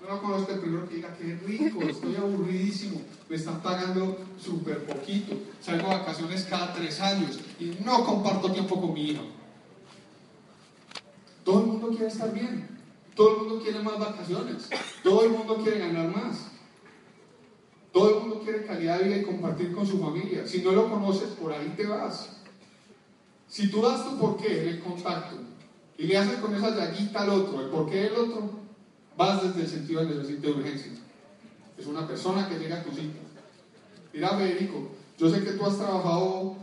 No 0.09 0.19
conozco 0.21 0.53
el 0.53 0.59
primero 0.59 0.89
que 0.89 0.95
diga 0.95 1.15
que 1.15 1.35
rico, 1.45 1.83
estoy 1.83 2.15
aburridísimo, 2.15 3.01
me 3.29 3.35
están 3.37 3.61
pagando 3.61 4.17
súper 4.37 4.85
poquito, 4.85 5.37
salgo 5.61 5.91
a 5.91 5.99
vacaciones 5.99 6.43
cada 6.49 6.73
tres 6.73 6.99
años 6.99 7.39
no 7.83 8.05
comparto 8.05 8.51
tiempo 8.51 8.79
con 8.79 8.93
mi 8.93 9.11
hijo. 9.11 9.23
Todo 11.43 11.59
el 11.59 11.65
mundo 11.67 11.89
quiere 11.89 12.07
estar 12.07 12.33
bien. 12.33 12.69
Todo 13.15 13.31
el 13.31 13.37
mundo 13.37 13.63
quiere 13.63 13.79
más 13.79 13.99
vacaciones. 13.99 14.69
Todo 15.03 15.25
el 15.25 15.31
mundo 15.31 15.57
quiere 15.57 15.79
ganar 15.79 16.07
más. 16.09 16.47
Todo 17.91 18.09
el 18.09 18.21
mundo 18.21 18.41
quiere 18.43 18.65
calidad 18.65 18.97
de 18.97 19.05
vida 19.05 19.17
y 19.17 19.23
compartir 19.23 19.73
con 19.73 19.85
su 19.85 19.99
familia. 19.99 20.47
Si 20.47 20.61
no 20.61 20.71
lo 20.71 20.89
conoces, 20.89 21.29
por 21.29 21.53
ahí 21.53 21.73
te 21.77 21.85
vas. 21.85 22.37
Si 23.47 23.69
tú 23.69 23.81
das 23.81 24.03
tu 24.03 24.17
porqué 24.17 24.61
en 24.63 24.67
el 24.69 24.79
contacto 24.79 25.35
y 25.97 26.05
le 26.05 26.17
haces 26.17 26.39
con 26.39 26.55
esa 26.55 26.75
llaguita 26.75 27.21
al 27.21 27.29
otro, 27.29 27.61
el 27.61 27.67
porqué 27.67 28.01
del 28.01 28.15
otro, 28.15 28.49
vas 29.15 29.43
desde 29.43 29.61
el 29.61 29.67
sentido 29.67 30.03
del 30.03 30.17
necesito 30.17 30.47
de 30.47 30.53
urgencia. 30.53 30.91
Es 31.77 31.85
una 31.85 32.07
persona 32.07 32.49
que 32.49 32.57
llega 32.57 32.79
a 32.79 32.83
tu 32.83 32.91
cita. 32.91 33.19
Mira, 34.11 34.29
Federico, 34.37 34.89
yo 35.19 35.29
sé 35.29 35.43
que 35.43 35.51
tú 35.51 35.65
has 35.65 35.77
trabajado 35.77 36.55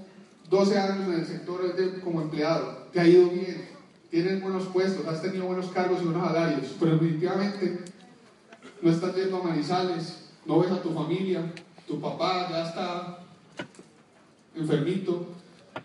12 0.51 0.79
años 0.79 1.09
en 1.09 1.15
el 1.15 1.27
sector 1.27 1.61
como 2.03 2.23
empleado, 2.23 2.89
te 2.93 2.99
ha 2.99 3.07
ido 3.07 3.31
bien, 3.31 3.69
tienes 4.11 4.43
buenos 4.43 4.67
puestos, 4.67 5.07
has 5.07 5.23
tenido 5.23 5.47
buenos 5.47 5.67
cargos 5.67 6.03
y 6.03 6.07
buenos 6.07 6.27
salarios, 6.27 6.75
pero 6.81 6.93
definitivamente 6.95 7.85
no 8.83 8.91
estás 8.91 9.15
yendo 9.15 9.37
a 9.37 9.45
Manizales, 9.45 10.31
no 10.45 10.59
ves 10.59 10.73
a 10.73 10.83
tu 10.83 10.93
familia, 10.93 11.53
tu 11.87 12.01
papá 12.01 12.49
ya 12.51 12.69
está 12.69 13.19
enfermito, 14.57 15.29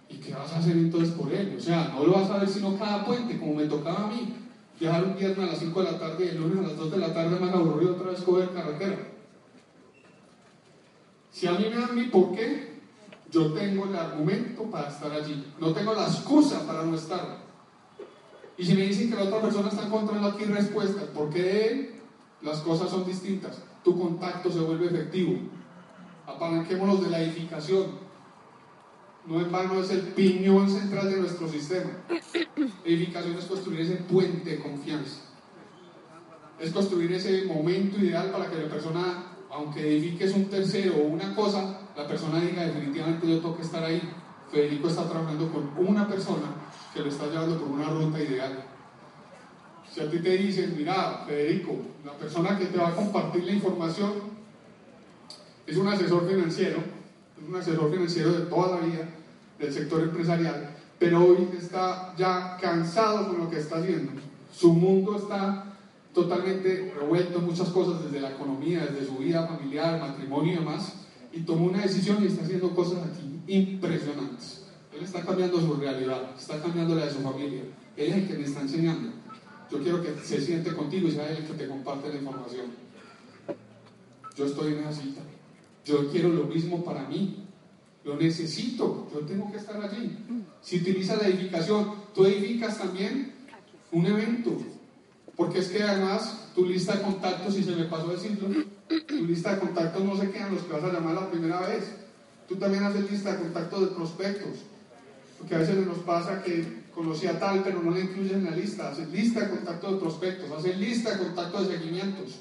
¿y 0.09 0.15
qué 0.15 0.33
vas 0.33 0.51
a 0.51 0.57
hacer 0.57 0.73
entonces 0.73 1.13
por 1.13 1.31
él? 1.31 1.55
O 1.57 1.61
sea, 1.61 1.93
no 1.95 2.03
lo 2.03 2.13
vas 2.13 2.31
a 2.31 2.39
ver 2.39 2.49
sino 2.49 2.75
cada 2.79 3.05
puente, 3.05 3.37
como 3.37 3.53
me 3.53 3.65
tocaba 3.65 4.05
a 4.05 4.07
mí. 4.07 4.33
Viajar 4.79 5.05
un 5.05 5.15
viernes 5.15 5.47
a 5.47 5.51
las 5.53 5.59
5 5.59 5.83
de 5.83 5.91
la 5.91 5.99
tarde 5.99 6.25
y 6.25 6.29
el 6.29 6.41
lunes 6.41 6.57
a 6.57 6.67
las 6.67 6.75
2 6.77 6.91
de 6.91 6.97
la 6.97 7.13
tarde 7.13 7.39
más 7.39 7.53
aburrido 7.53 7.93
otra 7.93 8.11
vez 8.11 8.21
coger 8.21 8.49
carretera. 8.49 8.97
Si 11.31 11.47
a 11.47 11.53
mí 11.53 11.67
me 11.69 11.75
dan 11.77 11.95
mi 11.95 12.03
por 12.05 12.35
qué, 12.35 12.74
yo 13.35 13.51
tengo 13.51 13.83
el 13.83 13.95
argumento 13.97 14.63
para 14.71 14.87
estar 14.87 15.11
allí. 15.11 15.53
No 15.59 15.73
tengo 15.73 15.93
la 15.93 16.07
excusa 16.07 16.65
para 16.65 16.83
no 16.83 16.95
estar. 16.95 17.43
Y 18.57 18.63
si 18.63 18.73
me 18.75 18.83
dicen 18.83 19.09
que 19.09 19.17
la 19.17 19.23
otra 19.23 19.41
persona 19.41 19.67
está 19.67 19.85
encontrando 19.85 20.29
aquí 20.29 20.45
respuestas, 20.45 21.03
¿por 21.09 21.29
qué 21.29 21.41
de 21.41 21.67
él? 21.67 21.95
Las 22.41 22.59
cosas 22.59 22.89
son 22.89 23.05
distintas. 23.05 23.61
Tu 23.83 23.99
contacto 23.99 24.49
se 24.49 24.59
vuelve 24.59 24.85
efectivo. 24.85 25.37
Apalanquémonos 26.25 27.03
de 27.03 27.09
la 27.09 27.21
edificación. 27.21 28.05
No 29.27 29.41
en 29.41 29.51
vano 29.51 29.81
es 29.81 29.89
el 29.89 29.99
piñón 30.13 30.69
central 30.69 31.09
de 31.09 31.19
nuestro 31.19 31.49
sistema. 31.49 31.89
Edificación 32.85 33.37
es 33.37 33.45
construir 33.45 33.81
ese 33.81 33.97
puente 33.97 34.51
de 34.51 34.59
confianza. 34.59 35.23
Es 36.57 36.71
construir 36.71 37.11
ese 37.11 37.43
momento 37.43 37.97
ideal 37.97 38.31
para 38.31 38.49
que 38.49 38.61
la 38.61 38.69
persona, 38.69 39.25
aunque 39.51 39.81
edifiques 39.81 40.33
un 40.33 40.45
tercero 40.45 40.95
o 40.95 41.07
una 41.07 41.35
cosa, 41.35 41.81
la 41.95 42.07
persona 42.07 42.41
diga 42.41 42.63
definitivamente 42.63 43.27
yo 43.27 43.39
tengo 43.39 43.55
que 43.55 43.63
estar 43.63 43.83
ahí. 43.83 44.01
Federico 44.51 44.87
está 44.87 45.09
trabajando 45.09 45.49
con 45.51 45.71
una 45.87 46.07
persona 46.07 46.47
que 46.93 47.01
lo 47.01 47.09
está 47.09 47.27
llevando 47.27 47.59
por 47.59 47.69
una 47.69 47.89
ruta 47.89 48.21
ideal. 48.21 48.63
Si 49.91 50.01
a 50.01 50.09
ti 50.09 50.19
te 50.19 50.37
dicen, 50.37 50.75
mira, 50.77 51.23
Federico, 51.25 51.77
la 52.03 52.13
persona 52.13 52.57
que 52.57 52.65
te 52.65 52.77
va 52.77 52.89
a 52.89 52.95
compartir 52.95 53.43
la 53.45 53.53
información 53.53 54.13
es 55.65 55.77
un 55.77 55.87
asesor 55.87 56.27
financiero, 56.27 56.77
es 57.41 57.47
un 57.47 57.55
asesor 57.55 57.91
financiero 57.91 58.33
de 58.33 58.45
toda 58.45 58.79
la 58.79 58.85
vida 58.85 59.09
del 59.57 59.73
sector 59.73 60.01
empresarial, 60.01 60.75
pero 60.99 61.25
hoy 61.25 61.49
está 61.57 62.13
ya 62.17 62.57
cansado 62.61 63.29
con 63.29 63.39
lo 63.39 63.49
que 63.49 63.59
está 63.59 63.77
haciendo. 63.77 64.11
Su 64.53 64.73
mundo 64.73 65.17
está 65.17 65.73
totalmente 66.13 66.93
revuelto 66.97 67.39
en 67.39 67.45
muchas 67.45 67.69
cosas, 67.69 68.03
desde 68.03 68.21
la 68.21 68.31
economía, 68.31 68.85
desde 68.85 69.05
su 69.05 69.17
vida 69.17 69.47
familiar, 69.47 69.99
matrimonio 69.99 70.53
y 70.53 70.57
demás, 70.57 71.04
y 71.35 71.41
tomó 71.41 71.65
una 71.65 71.81
decisión 71.81 72.23
y 72.23 72.27
está 72.27 72.45
haciendo 72.45 72.73
cosas 72.73 72.99
aquí 73.03 73.41
impresionantes. 73.47 74.63
Él 74.93 75.03
está 75.03 75.21
cambiando 75.21 75.59
su 75.59 75.73
realidad, 75.75 76.31
está 76.37 76.61
cambiando 76.61 76.95
la 76.95 77.05
de 77.05 77.11
su 77.11 77.19
familia. 77.19 77.63
Él 77.97 78.07
es 78.07 78.15
el 78.15 78.27
que 78.27 78.33
me 78.35 78.45
está 78.45 78.61
enseñando. 78.61 79.11
Yo 79.69 79.83
quiero 79.83 80.01
que 80.01 80.15
se 80.23 80.39
siente 80.39 80.73
contigo 80.73 81.09
y 81.09 81.11
sea 81.11 81.29
él 81.29 81.39
el 81.39 81.45
que 81.45 81.53
te 81.53 81.67
comparte 81.67 82.07
la 82.07 82.15
información. 82.15 82.67
Yo 84.37 84.45
estoy 84.45 84.73
en 84.73 84.79
esa 84.79 84.93
cita. 84.93 85.21
Yo 85.83 86.09
quiero 86.09 86.29
lo 86.29 86.45
mismo 86.45 86.85
para 86.85 87.03
mí. 87.09 87.43
Lo 88.05 88.15
necesito. 88.15 89.09
Yo 89.13 89.19
tengo 89.21 89.51
que 89.51 89.57
estar 89.57 89.81
allí. 89.81 90.17
Si 90.61 90.77
utilizas 90.77 91.21
la 91.21 91.27
edificación, 91.27 91.95
tú 92.13 92.25
edificas 92.25 92.77
también 92.77 93.33
un 93.91 94.05
evento. 94.05 94.57
Porque 95.35 95.59
es 95.59 95.67
que 95.67 95.83
además 95.83 96.44
tu 96.55 96.65
lista 96.65 96.95
de 96.95 97.01
contactos, 97.01 97.53
si 97.53 97.63
se 97.63 97.75
me 97.75 97.83
pasó 97.83 98.07
decirlo, 98.07 98.47
tu 99.05 99.25
lista 99.25 99.53
de 99.53 99.59
contactos 99.59 100.03
no 100.03 100.17
se 100.17 100.31
quedan 100.31 100.55
los 100.55 100.63
que 100.63 100.73
vas 100.73 100.83
a 100.83 100.93
llamar 100.93 101.15
la 101.15 101.29
primera 101.29 101.59
vez. 101.59 101.83
Tú 102.47 102.55
también 102.55 102.83
haces 102.83 103.11
lista 103.11 103.33
de 103.33 103.39
contactos 103.39 103.81
de 103.81 103.87
prospectos. 103.87 104.59
Porque 105.37 105.55
a 105.55 105.57
veces 105.57 105.85
nos 105.85 105.97
pasa 105.99 106.41
que 106.41 106.85
conocí 106.93 107.27
a 107.27 107.37
tal, 107.37 107.61
pero 107.61 107.83
no 107.83 107.91
le 107.91 108.01
incluyen 108.01 108.37
en 108.37 108.45
la 108.45 108.51
lista. 108.51 108.89
Haces 108.89 109.09
lista 109.09 109.41
de 109.41 109.49
contactos 109.49 109.91
de 109.91 109.99
prospectos, 109.99 110.51
haces 110.51 110.77
lista 110.77 111.11
de 111.11 111.25
contactos 111.25 111.67
de 111.67 111.77
seguimientos. 111.77 112.35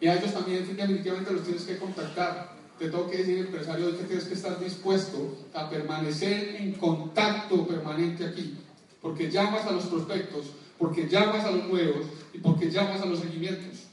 Y 0.00 0.08
a 0.08 0.16
ellos 0.16 0.32
también 0.32 0.66
definitivamente 0.66 1.32
los 1.32 1.42
tienes 1.42 1.64
que 1.64 1.76
contactar. 1.76 2.56
Te 2.78 2.88
tengo 2.88 3.10
que 3.10 3.18
decir, 3.18 3.38
empresario, 3.38 3.96
que 3.98 4.04
tienes 4.04 4.24
que 4.24 4.34
estar 4.34 4.58
dispuesto 4.58 5.36
a 5.54 5.68
permanecer 5.68 6.56
en 6.56 6.72
contacto 6.72 7.66
permanente 7.66 8.24
aquí. 8.24 8.56
Porque 9.00 9.30
llamas 9.30 9.66
a 9.66 9.72
los 9.72 9.86
prospectos, 9.86 10.46
porque 10.78 11.08
llamas 11.08 11.44
a 11.44 11.50
los 11.50 11.66
nuevos 11.68 12.06
y 12.32 12.38
porque 12.38 12.70
llamas 12.70 13.00
a 13.00 13.06
los 13.06 13.20
seguimientos. 13.20 13.84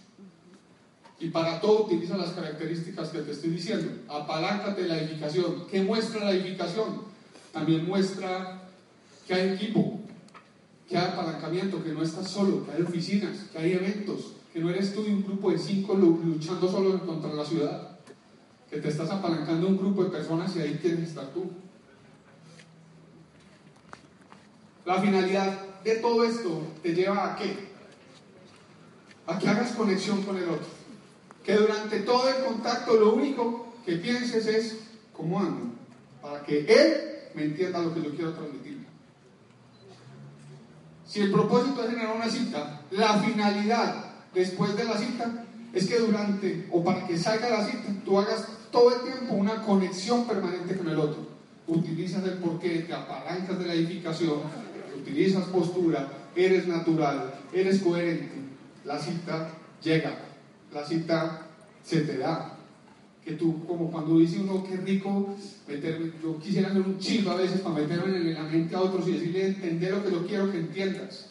Y 1.19 1.29
para 1.29 1.61
todo 1.61 1.85
utiliza 1.85 2.17
las 2.17 2.31
características 2.31 3.09
que 3.09 3.19
te 3.19 3.31
estoy 3.31 3.51
diciendo. 3.51 3.91
Apaláncate 4.09 4.87
la 4.87 4.97
edificación. 4.97 5.67
¿Qué 5.71 5.81
muestra 5.81 6.25
la 6.25 6.31
edificación? 6.31 7.03
También 7.53 7.87
muestra 7.87 8.63
que 9.25 9.33
hay 9.33 9.49
equipo, 9.53 10.01
que 10.89 10.97
hay 10.97 11.05
apalancamiento, 11.05 11.81
que 11.81 11.93
no 11.93 12.03
estás 12.03 12.29
solo, 12.29 12.65
que 12.65 12.71
hay 12.71 12.81
oficinas, 12.81 13.37
que 13.51 13.57
hay 13.57 13.73
eventos, 13.73 14.33
que 14.51 14.59
no 14.59 14.69
eres 14.69 14.93
tú 14.93 15.05
y 15.07 15.11
un 15.11 15.23
grupo 15.23 15.51
de 15.51 15.59
cinco 15.59 15.95
luchando 15.95 16.69
solo 16.69 16.99
contra 17.05 17.33
la 17.33 17.45
ciudad, 17.45 17.99
que 18.69 18.79
te 18.79 18.89
estás 18.89 19.09
apalancando 19.09 19.67
un 19.67 19.77
grupo 19.77 20.03
de 20.03 20.09
personas 20.09 20.53
y 20.57 20.59
ahí 20.59 20.79
quieres 20.81 21.07
estar 21.07 21.27
tú. 21.27 21.49
La 24.85 25.01
finalidad 25.01 25.73
de 25.83 25.95
todo 25.95 26.23
esto 26.23 26.61
te 26.81 26.93
lleva 26.93 27.33
a 27.33 27.35
qué? 27.35 27.69
A 29.27 29.39
que 29.39 29.49
hagas 29.49 29.71
conexión 29.71 30.23
con 30.23 30.37
el 30.37 30.49
otro. 30.49 30.67
Que 31.43 31.55
durante 31.55 31.99
todo 32.01 32.29
el 32.29 32.43
contacto 32.45 32.93
lo 32.93 33.13
único 33.13 33.73
que 33.85 33.97
pienses 33.97 34.47
es 34.47 34.77
cómo 35.11 35.39
ando, 35.39 35.75
para 36.21 36.41
que 36.43 36.59
él 36.59 36.93
me 37.35 37.45
entienda 37.45 37.79
lo 37.79 37.93
que 37.93 38.01
yo 38.01 38.15
quiero 38.15 38.33
transmitir. 38.33 38.85
Si 41.05 41.21
el 41.21 41.31
propósito 41.31 41.83
es 41.83 41.89
generar 41.89 42.15
una 42.15 42.29
cita, 42.29 42.81
la 42.91 43.19
finalidad 43.19 44.05
después 44.33 44.75
de 44.75 44.85
la 44.85 44.97
cita 44.97 45.45
es 45.73 45.87
que 45.87 45.99
durante 45.99 46.67
o 46.71 46.83
para 46.83 47.05
que 47.05 47.17
salga 47.17 47.49
la 47.49 47.65
cita 47.65 47.93
tú 48.05 48.19
hagas 48.19 48.47
todo 48.71 48.95
el 48.95 49.01
tiempo 49.01 49.33
una 49.33 49.61
conexión 49.61 50.25
permanente 50.25 50.75
con 50.77 50.87
el 50.87 50.97
otro. 50.97 51.33
Utilizas 51.67 52.23
el 52.23 52.39
porqué, 52.39 52.79
te 52.79 52.93
apalancas 52.93 53.59
de 53.59 53.67
la 53.67 53.73
edificación, 53.73 54.39
utilizas 54.97 55.45
postura, 55.45 56.07
eres 56.35 56.67
natural, 56.67 57.33
eres 57.53 57.79
coherente. 57.81 58.33
La 58.85 59.00
cita 59.00 59.50
llega, 59.81 60.19
la 60.73 60.85
cita 60.85 61.47
se 61.83 62.01
te 62.01 62.17
da, 62.17 62.57
que 63.23 63.33
tú, 63.33 63.65
como 63.65 63.89
cuando 63.89 64.17
dice 64.17 64.39
uno, 64.39 64.65
qué 64.67 64.75
rico 64.77 65.35
meterme, 65.67 66.12
yo 66.21 66.38
quisiera 66.39 66.69
hacer 66.69 66.81
un 66.81 67.00
chivo 67.00 67.31
a 67.31 67.35
veces 67.35 67.62
para 67.62 67.75
meterme 67.75 68.17
en 68.17 68.33
la 68.33 68.43
mente 68.43 68.75
a 68.75 68.81
otros 68.81 69.07
y 69.07 69.13
decirle, 69.13 69.47
entender 69.47 69.93
lo 69.93 70.03
que 70.03 70.12
yo 70.12 70.27
quiero 70.27 70.51
que 70.51 70.59
entiendas. 70.59 71.29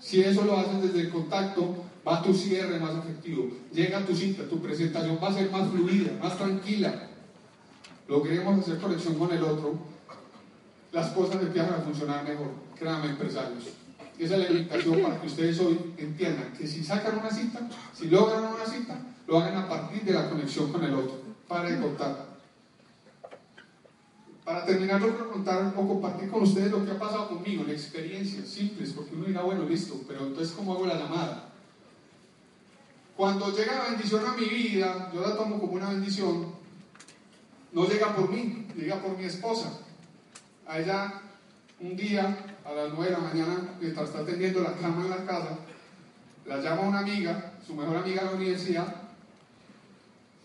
Si 0.00 0.20
eso 0.20 0.44
lo 0.44 0.58
haces 0.58 0.82
desde 0.82 1.02
el 1.02 1.10
contacto, 1.10 1.84
va 2.06 2.22
tu 2.22 2.34
cierre 2.34 2.80
más 2.80 2.96
efectivo, 2.96 3.48
llega 3.72 4.04
tu 4.04 4.14
cita, 4.14 4.48
tu 4.48 4.60
presentación 4.60 5.18
va 5.22 5.28
a 5.28 5.34
ser 5.34 5.50
más 5.50 5.68
fluida, 5.70 6.12
más 6.20 6.36
tranquila. 6.36 7.08
Logremos 8.08 8.58
hacer 8.58 8.78
conexión 8.78 9.14
con 9.14 9.32
el 9.32 9.42
otro, 9.42 9.78
las 10.92 11.10
cosas 11.10 11.40
empiezan 11.40 11.74
a 11.74 11.78
funcionar 11.78 12.24
mejor. 12.24 12.63
Créanme, 12.78 13.10
empresarios. 13.10 13.64
Esa 14.18 14.36
es 14.36 14.40
la 14.40 14.50
invitación 14.50 15.02
para 15.02 15.20
que 15.20 15.26
ustedes 15.26 15.58
hoy 15.60 15.94
entiendan 15.96 16.52
que 16.52 16.66
si 16.66 16.84
sacan 16.84 17.18
una 17.18 17.30
cita, 17.30 17.68
si 17.92 18.06
logran 18.06 18.44
una 18.44 18.64
cita, 18.64 18.96
lo 19.26 19.38
hagan 19.38 19.56
a 19.56 19.68
partir 19.68 20.02
de 20.02 20.12
la 20.12 20.28
conexión 20.28 20.70
con 20.72 20.84
el 20.84 20.94
otro. 20.94 21.22
Para 21.48 21.70
de 21.70 21.80
contar. 21.80 22.34
Para 24.44 24.64
terminar, 24.66 25.00
voy 25.00 25.10
a 25.10 25.32
contar 25.32 25.72
o 25.74 25.88
compartir 25.88 26.30
con 26.30 26.42
ustedes 26.42 26.70
lo 26.70 26.84
que 26.84 26.90
ha 26.90 26.98
pasado 26.98 27.28
conmigo, 27.28 27.64
en 27.64 27.70
experiencias 27.70 28.48
simples, 28.48 28.92
porque 28.92 29.14
uno 29.14 29.24
dirá, 29.24 29.42
bueno, 29.42 29.64
listo, 29.64 30.00
pero 30.06 30.26
entonces, 30.26 30.54
¿cómo 30.54 30.74
hago 30.74 30.86
la 30.86 30.98
llamada? 30.98 31.50
Cuando 33.16 33.56
llega 33.56 33.78
la 33.78 33.90
bendición 33.90 34.26
a 34.26 34.34
mi 34.34 34.44
vida, 34.44 35.10
yo 35.14 35.20
la 35.22 35.36
tomo 35.36 35.58
como 35.58 35.72
una 35.72 35.88
bendición, 35.90 36.52
no 37.72 37.86
llega 37.86 38.14
por 38.14 38.28
mí, 38.28 38.66
llega 38.76 39.00
por 39.00 39.16
mi 39.16 39.24
esposa. 39.24 39.80
A 40.66 40.78
ella, 40.78 41.22
un 41.80 41.96
día, 41.96 42.53
a 42.64 42.72
las 42.72 42.92
9 42.94 43.04
de 43.04 43.10
la 43.10 43.18
mañana, 43.18 43.74
mientras 43.80 44.08
está 44.08 44.20
atendiendo 44.20 44.60
la 44.60 44.72
cama 44.74 45.04
en 45.04 45.10
la 45.10 45.24
casa, 45.24 45.58
la 46.46 46.60
llama 46.60 46.82
una 46.82 46.98
amiga, 47.00 47.52
su 47.66 47.74
mejor 47.74 47.96
amiga 47.96 48.22
de 48.22 48.28
la 48.28 48.36
universidad, 48.36 48.94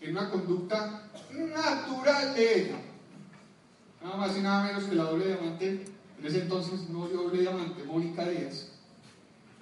en 0.00 0.10
una 0.12 0.30
conducta 0.30 1.08
natural 1.32 2.34
de 2.34 2.60
ella. 2.60 2.76
Nada 4.02 4.16
más 4.16 4.36
y 4.36 4.40
nada 4.40 4.64
menos 4.64 4.84
que 4.84 4.94
la 4.94 5.04
doble 5.04 5.26
diamante, 5.26 5.84
en 6.18 6.26
ese 6.26 6.42
entonces 6.42 6.88
no 6.88 7.08
doble 7.08 7.42
diamante, 7.42 7.84
Mónica 7.84 8.28
Díaz. 8.28 8.68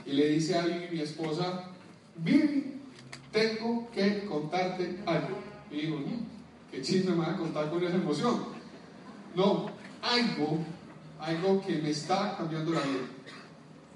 Y 0.06 0.12
le 0.12 0.28
dice 0.28 0.56
a 0.56 0.62
Vivi, 0.62 0.88
mi 0.92 1.00
esposa, 1.00 1.64
Vivi, 2.16 2.80
tengo 3.32 3.90
que 3.90 4.24
contarte 4.26 5.00
algo. 5.06 5.38
Y 5.70 5.82
digo, 5.82 5.98
mm, 5.98 6.26
¿qué 6.70 6.82
chisme 6.82 7.14
me 7.14 7.26
a 7.26 7.36
contar 7.36 7.68
con 7.70 7.82
esa 7.84 7.96
emoción? 7.96 8.46
No, 9.34 9.70
algo, 10.02 10.58
algo 11.20 11.60
que 11.60 11.76
me 11.78 11.90
está 11.90 12.36
cambiando 12.36 12.72
la 12.72 12.80
vida. 12.80 13.06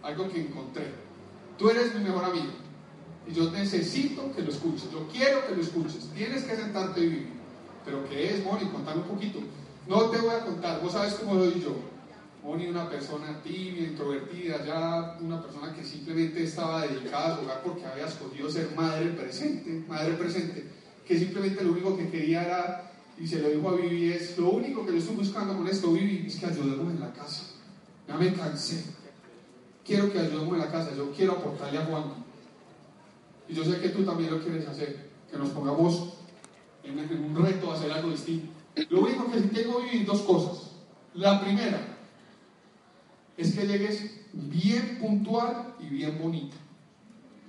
Algo 0.02 0.28
que 0.30 0.40
encontré. 0.40 0.92
Tú 1.58 1.70
eres 1.70 1.94
mi 1.94 2.04
mejor 2.04 2.24
amigo. 2.24 2.52
Y 3.26 3.34
yo 3.34 3.50
necesito 3.50 4.32
que 4.34 4.42
lo 4.42 4.50
escuches, 4.50 4.90
yo 4.90 5.06
quiero 5.08 5.46
que 5.46 5.54
lo 5.54 5.62
escuches. 5.62 6.10
Tienes 6.14 6.44
que 6.44 6.56
sentarte 6.56 7.00
y 7.00 7.08
vivir. 7.08 7.28
Pero 7.84 8.04
¿qué 8.08 8.34
es, 8.34 8.44
Moni? 8.44 8.66
Contame 8.66 9.02
un 9.02 9.08
poquito. 9.08 9.38
No 9.86 10.10
te 10.10 10.18
voy 10.18 10.34
a 10.34 10.44
contar, 10.44 10.80
vos 10.80 10.92
sabes 10.92 11.14
cómo 11.14 11.34
soy 11.34 11.60
yo. 11.60 11.74
Moni, 12.42 12.66
una 12.66 12.90
persona 12.90 13.40
tibia, 13.42 13.86
introvertida, 13.86 14.64
ya 14.64 15.16
una 15.20 15.40
persona 15.40 15.72
que 15.72 15.84
simplemente 15.84 16.42
estaba 16.42 16.86
dedicada 16.86 17.34
a 17.34 17.36
jugar 17.36 17.62
porque 17.62 17.86
había 17.86 18.06
escogido 18.06 18.50
ser 18.50 18.74
madre 18.74 19.10
presente, 19.10 19.84
madre 19.88 20.14
presente. 20.14 20.66
que 21.06 21.18
simplemente 21.18 21.64
lo 21.64 21.72
único 21.72 21.96
que 21.96 22.08
quería 22.08 22.44
era, 22.44 22.91
y 23.18 23.26
se 23.26 23.40
lo 23.40 23.50
dijo 23.50 23.68
a 23.68 23.74
Vivi, 23.74 24.12
es, 24.12 24.38
lo 24.38 24.50
único 24.50 24.84
que 24.84 24.92
yo 24.92 24.98
estoy 24.98 25.16
buscando 25.16 25.56
con 25.56 25.66
esto, 25.68 25.92
Vivi, 25.92 26.26
es 26.26 26.36
que 26.36 26.46
ayudemos 26.46 26.92
en 26.92 27.00
la 27.00 27.12
casa. 27.12 27.44
Ya 28.08 28.16
me 28.16 28.32
cansé. 28.32 28.84
Quiero 29.84 30.12
que 30.12 30.18
ayudemos 30.18 30.54
en 30.54 30.58
la 30.60 30.70
casa, 30.70 30.94
yo 30.96 31.12
quiero 31.12 31.32
aportarle 31.32 31.78
a 31.78 31.84
Juan. 31.86 32.04
Y 33.48 33.54
yo 33.54 33.64
sé 33.64 33.80
que 33.80 33.90
tú 33.90 34.04
también 34.04 34.30
lo 34.30 34.42
quieres 34.42 34.66
hacer, 34.66 35.10
que 35.30 35.36
nos 35.36 35.50
pongamos 35.50 36.14
en, 36.84 36.98
un 36.98 37.36
reto 37.36 37.70
a 37.70 37.74
hacer 37.74 37.92
algo 37.92 38.10
distinto. 38.10 38.48
Lo 38.88 39.02
único 39.02 39.30
que 39.30 39.40
tengo 39.40 39.80
Vivi, 39.80 40.04
dos 40.04 40.22
cosas. 40.22 40.70
La 41.14 41.40
primera 41.40 41.80
es 43.36 43.54
que 43.54 43.66
llegues 43.66 44.20
bien 44.32 44.98
puntual 45.00 45.74
y 45.80 45.86
bien 45.86 46.18
bonita. 46.20 46.56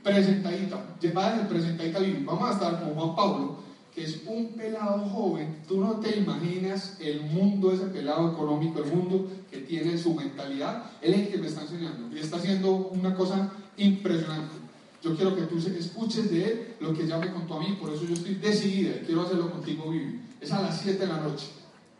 Presentadita, 0.03 0.97
llevada 0.99 1.37
de 1.37 1.45
presentadita 1.45 1.99
Vivi. 1.99 2.23
Vamos 2.23 2.49
a 2.49 2.53
estar 2.53 2.83
con 2.83 2.93
Juan 2.93 3.15
Pablo, 3.15 3.57
que 3.93 4.03
es 4.03 4.21
un 4.25 4.53
pelado 4.53 4.99
joven. 5.09 5.63
Tú 5.67 5.79
no 5.79 5.99
te 5.99 6.17
imaginas 6.17 6.97
el 6.99 7.21
mundo, 7.21 7.71
ese 7.71 7.85
pelado 7.85 8.31
económico, 8.31 8.79
el 8.79 8.91
mundo 8.91 9.29
que 9.51 9.59
tiene 9.59 9.97
su 9.97 10.13
mentalidad. 10.13 10.91
Él 11.01 11.13
es 11.13 11.19
el 11.21 11.27
que 11.29 11.37
me 11.37 11.47
está 11.47 11.61
enseñando 11.61 12.15
y 12.15 12.19
está 12.19 12.37
haciendo 12.37 12.71
una 12.71 13.13
cosa 13.13 13.51
impresionante. 13.77 14.55
Yo 15.03 15.15
quiero 15.15 15.35
que 15.35 15.43
tú 15.43 15.57
escuches 15.57 16.31
de 16.31 16.45
él 16.45 16.75
lo 16.79 16.93
que 16.93 17.05
ya 17.05 17.17
me 17.17 17.31
contó 17.31 17.55
a 17.55 17.59
mí, 17.59 17.77
por 17.79 17.91
eso 17.91 18.05
yo 18.05 18.13
estoy 18.13 18.35
decidida 18.35 18.95
y 18.95 19.05
quiero 19.05 19.23
hacerlo 19.23 19.51
contigo, 19.51 19.89
Vivi. 19.89 20.21
Es 20.39 20.51
a 20.51 20.61
las 20.61 20.79
7 20.81 20.97
de 20.97 21.07
la 21.07 21.19
noche. 21.19 21.47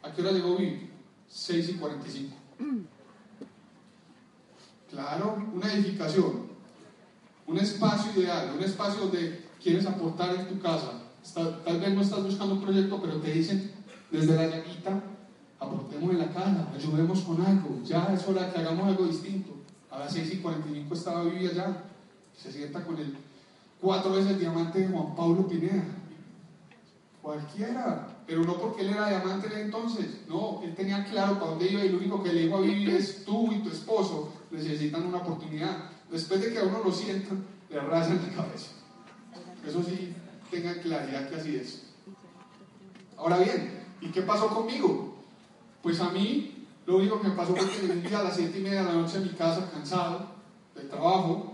¿A 0.02 0.12
qué 0.12 0.22
hora 0.22 0.32
llegó 0.32 0.56
Vivi? 0.56 0.90
6 1.28 1.70
y 1.70 1.74
45. 1.74 2.36
Claro, 4.90 5.44
una 5.54 5.74
edificación, 5.74 6.44
un 7.48 7.58
espacio 7.58 8.22
ideal, 8.22 8.54
un 8.56 8.64
espacio 8.64 9.02
donde 9.02 9.44
quieres 9.62 9.86
aportar 9.86 10.36
en 10.36 10.48
tu 10.48 10.60
casa. 10.62 11.03
Tal 11.32 11.80
vez 11.80 11.94
no 11.94 12.02
estás 12.02 12.24
buscando 12.24 12.56
un 12.56 12.62
proyecto, 12.62 13.00
pero 13.02 13.18
te 13.18 13.32
dicen 13.32 13.72
desde 14.12 14.36
la 14.36 14.48
llaguita, 14.48 15.02
aportemos 15.60 16.12
en 16.12 16.20
la 16.20 16.32
casa, 16.32 16.68
ayudemos 16.76 17.22
con 17.22 17.42
algo, 17.42 17.82
ya 17.84 18.14
es 18.14 18.28
hora 18.28 18.52
que 18.52 18.60
hagamos 18.60 18.88
algo 18.88 19.06
distinto. 19.06 19.54
A 19.90 20.00
las 20.00 20.14
6 20.14 20.34
y 20.34 20.38
45 20.38 20.94
estaba 20.94 21.24
Vivi 21.24 21.48
allá, 21.48 21.84
se 22.36 22.52
sienta 22.52 22.84
con 22.84 22.98
el 22.98 23.16
cuatro 23.80 24.12
veces 24.12 24.40
diamante 24.40 24.80
de 24.80 24.88
Juan 24.88 25.16
Pablo 25.16 25.48
Pineda. 25.48 25.84
Cualquiera, 27.22 28.08
pero 28.28 28.44
no 28.44 28.58
porque 28.58 28.82
él 28.82 28.90
era 28.90 29.08
diamante 29.08 29.48
de 29.48 29.62
entonces, 29.62 30.22
no, 30.28 30.62
él 30.64 30.76
tenía 30.76 31.06
claro 31.06 31.40
para 31.40 31.52
dónde 31.52 31.72
iba 31.72 31.86
y 31.86 31.90
lo 31.90 31.98
único 31.98 32.22
que 32.22 32.34
le 32.34 32.42
dijo 32.42 32.58
a 32.58 32.62
Vivi 32.62 32.92
es 32.92 33.24
tú 33.24 33.52
y 33.52 33.60
tu 33.60 33.70
esposo 33.70 34.34
necesitan 34.52 35.06
una 35.06 35.20
oportunidad. 35.20 35.90
Después 36.12 36.42
de 36.42 36.52
que 36.52 36.60
a 36.60 36.64
uno 36.64 36.82
lo 36.84 36.92
sientan, 36.92 37.46
le 37.70 37.80
arrasan 37.80 38.22
la 38.22 38.44
cabeza. 38.44 38.72
Eso 39.66 39.82
sí, 39.82 40.14
tengan 40.54 40.80
claridad 40.80 41.28
que 41.28 41.36
así 41.36 41.56
es. 41.56 41.84
Ahora 43.18 43.38
bien, 43.40 43.84
¿y 44.02 44.08
qué 44.10 44.22
pasó 44.22 44.48
conmigo? 44.48 45.16
Pues 45.82 46.00
a 46.00 46.10
mí, 46.10 46.66
lo 46.86 46.98
único 46.98 47.20
que 47.20 47.30
me 47.30 47.36
pasó 47.36 47.56
fue 47.56 47.70
que 47.70 47.88
llegué 47.88 48.16
a 48.16 48.24
las 48.24 48.36
siete 48.36 48.60
y 48.60 48.62
media 48.62 48.84
de 48.84 48.94
la 48.94 48.94
noche 48.94 49.18
a 49.18 49.22
mi 49.22 49.30
casa, 49.30 49.70
cansado 49.72 50.28
del 50.76 50.90
trabajo, 50.90 51.54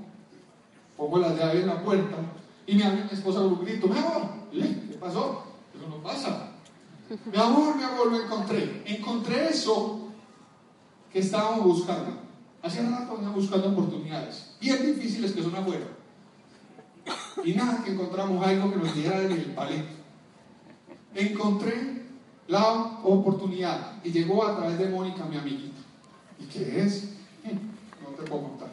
pongo 0.98 1.18
la 1.18 1.34
llave 1.34 1.62
en 1.62 1.68
la 1.68 1.82
puerta 1.82 2.18
y 2.68 2.76
me 2.76 2.92
mi 2.92 3.02
esposa 3.12 3.40
con 3.40 3.54
un 3.54 3.66
grito, 3.66 3.88
mi 3.88 3.98
amor, 3.98 4.30
¿qué 4.52 4.98
pasó? 5.00 5.44
Eso 5.76 5.88
no 5.88 6.04
pasa. 6.04 6.52
Mi 7.10 7.38
amor, 7.38 7.76
mi 7.76 7.84
amor, 7.84 8.12
lo 8.12 8.22
encontré. 8.22 8.84
Encontré 8.86 9.50
eso 9.50 10.10
que 11.12 11.20
estábamos 11.20 11.64
buscando. 11.64 12.20
Hacía 12.62 12.88
rato 12.88 13.16
venía 13.16 13.30
buscando 13.30 13.70
oportunidades, 13.70 14.56
bien 14.60 14.86
difíciles 14.86 15.32
que 15.32 15.42
son 15.42 15.56
afuera. 15.56 15.88
Y 17.44 17.54
nada, 17.54 17.84
que 17.84 17.92
encontramos 17.92 18.46
algo 18.46 18.72
que 18.72 18.78
nos 18.78 18.94
diera 18.96 19.22
en 19.22 19.32
el 19.32 19.46
palito. 19.56 19.88
Encontré 21.16 22.04
la 22.48 23.00
oportunidad 23.04 23.94
y 24.04 24.12
llegó 24.12 24.46
a 24.46 24.58
través 24.58 24.78
de 24.80 24.90
Mónica, 24.90 25.26
mi 25.26 25.38
amiguita. 25.38 25.80
¿Y 26.40 26.46
qué 26.46 26.82
es? 26.82 27.14
No 28.02 28.10
te 28.16 28.24
puedo 28.24 28.44
contar. 28.44 28.70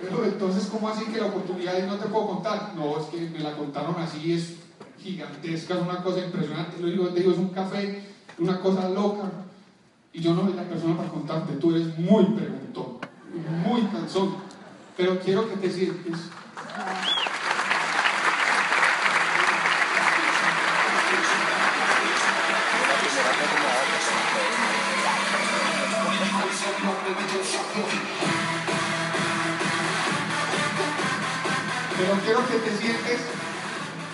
Pero 0.00 0.24
entonces, 0.24 0.66
¿cómo 0.70 0.88
así 0.88 1.04
que 1.06 1.20
la 1.20 1.26
oportunidad 1.26 1.86
no 1.86 1.96
te 1.96 2.08
puedo 2.08 2.28
contar? 2.28 2.72
No, 2.76 2.98
es 2.98 3.06
que 3.06 3.28
me 3.28 3.40
la 3.40 3.56
contaron 3.56 3.96
así, 3.98 4.32
es 4.32 4.56
gigantesca, 4.98 5.74
es 5.74 5.82
una 5.82 6.02
cosa 6.02 6.24
impresionante. 6.24 6.80
Lo 6.80 6.86
digo, 6.88 7.08
te 7.08 7.20
digo, 7.20 7.32
es 7.32 7.38
un 7.38 7.50
café, 7.50 8.04
una 8.38 8.60
cosa 8.60 8.88
loca. 8.88 9.30
Y 10.12 10.20
yo 10.20 10.34
no 10.34 10.42
soy 10.42 10.54
la 10.54 10.64
persona 10.64 10.96
para 10.96 11.08
contarte, 11.08 11.54
tú 11.54 11.70
eres 11.70 11.96
muy 11.98 12.24
preguntón, 12.24 12.98
muy 13.64 13.82
cansón, 13.82 14.34
pero 15.00 15.18
quiero 15.20 15.48
que 15.48 15.56
te 15.56 15.72
sientes. 15.72 16.18
Pero 31.96 32.14
quiero 32.24 32.46
que 32.46 32.58
te 32.58 32.76
sientes 32.76 33.20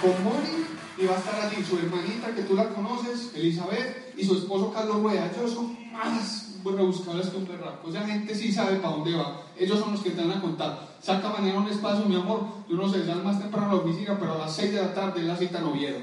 con 0.01 0.23
Moni 0.23 0.67
y 0.99 1.07
va 1.07 1.15
a 1.15 1.19
estar 1.19 1.41
allí 1.41 1.65
su 1.65 1.79
hermanita 1.79 2.33
que 2.33 2.43
tú 2.43 2.55
la 2.55 2.69
conoces, 2.69 3.33
Elizabeth, 3.35 4.15
y 4.17 4.25
su 4.25 4.37
esposo 4.37 4.73
Carlos 4.73 5.03
Rueda. 5.03 5.33
Ellos 5.37 5.53
son 5.53 5.77
más 5.93 6.46
rebuscables 6.75 7.29
que 7.29 7.37
un 7.37 7.47
berraco. 7.47 7.89
Esa 7.89 8.07
gente 8.07 8.35
sí 8.35 8.53
sabe 8.53 8.77
para 8.77 8.97
dónde 8.97 9.15
va. 9.15 9.43
Ellos 9.57 9.79
son 9.79 9.93
los 9.93 10.01
que 10.01 10.11
te 10.11 10.23
van 10.23 10.39
a 10.39 10.41
contar. 10.41 10.97
Saca 11.01 11.29
mañana 11.31 11.61
un 11.61 11.69
espacio, 11.69 12.05
mi 12.07 12.17
amor. 12.17 12.47
Yo 12.69 12.77
no 12.77 12.89
sé, 12.89 13.05
sal 13.05 13.23
más 13.23 13.41
temprano 13.41 13.71
a 13.71 13.75
la 13.75 13.81
oficina, 13.81 14.17
pero 14.19 14.35
a 14.35 14.39
las 14.39 14.57
6 14.57 14.73
de 14.73 14.83
la 14.83 14.95
tarde 14.95 15.23
la 15.23 15.37
cita 15.37 15.61
no 15.61 15.73
vieron. 15.73 16.03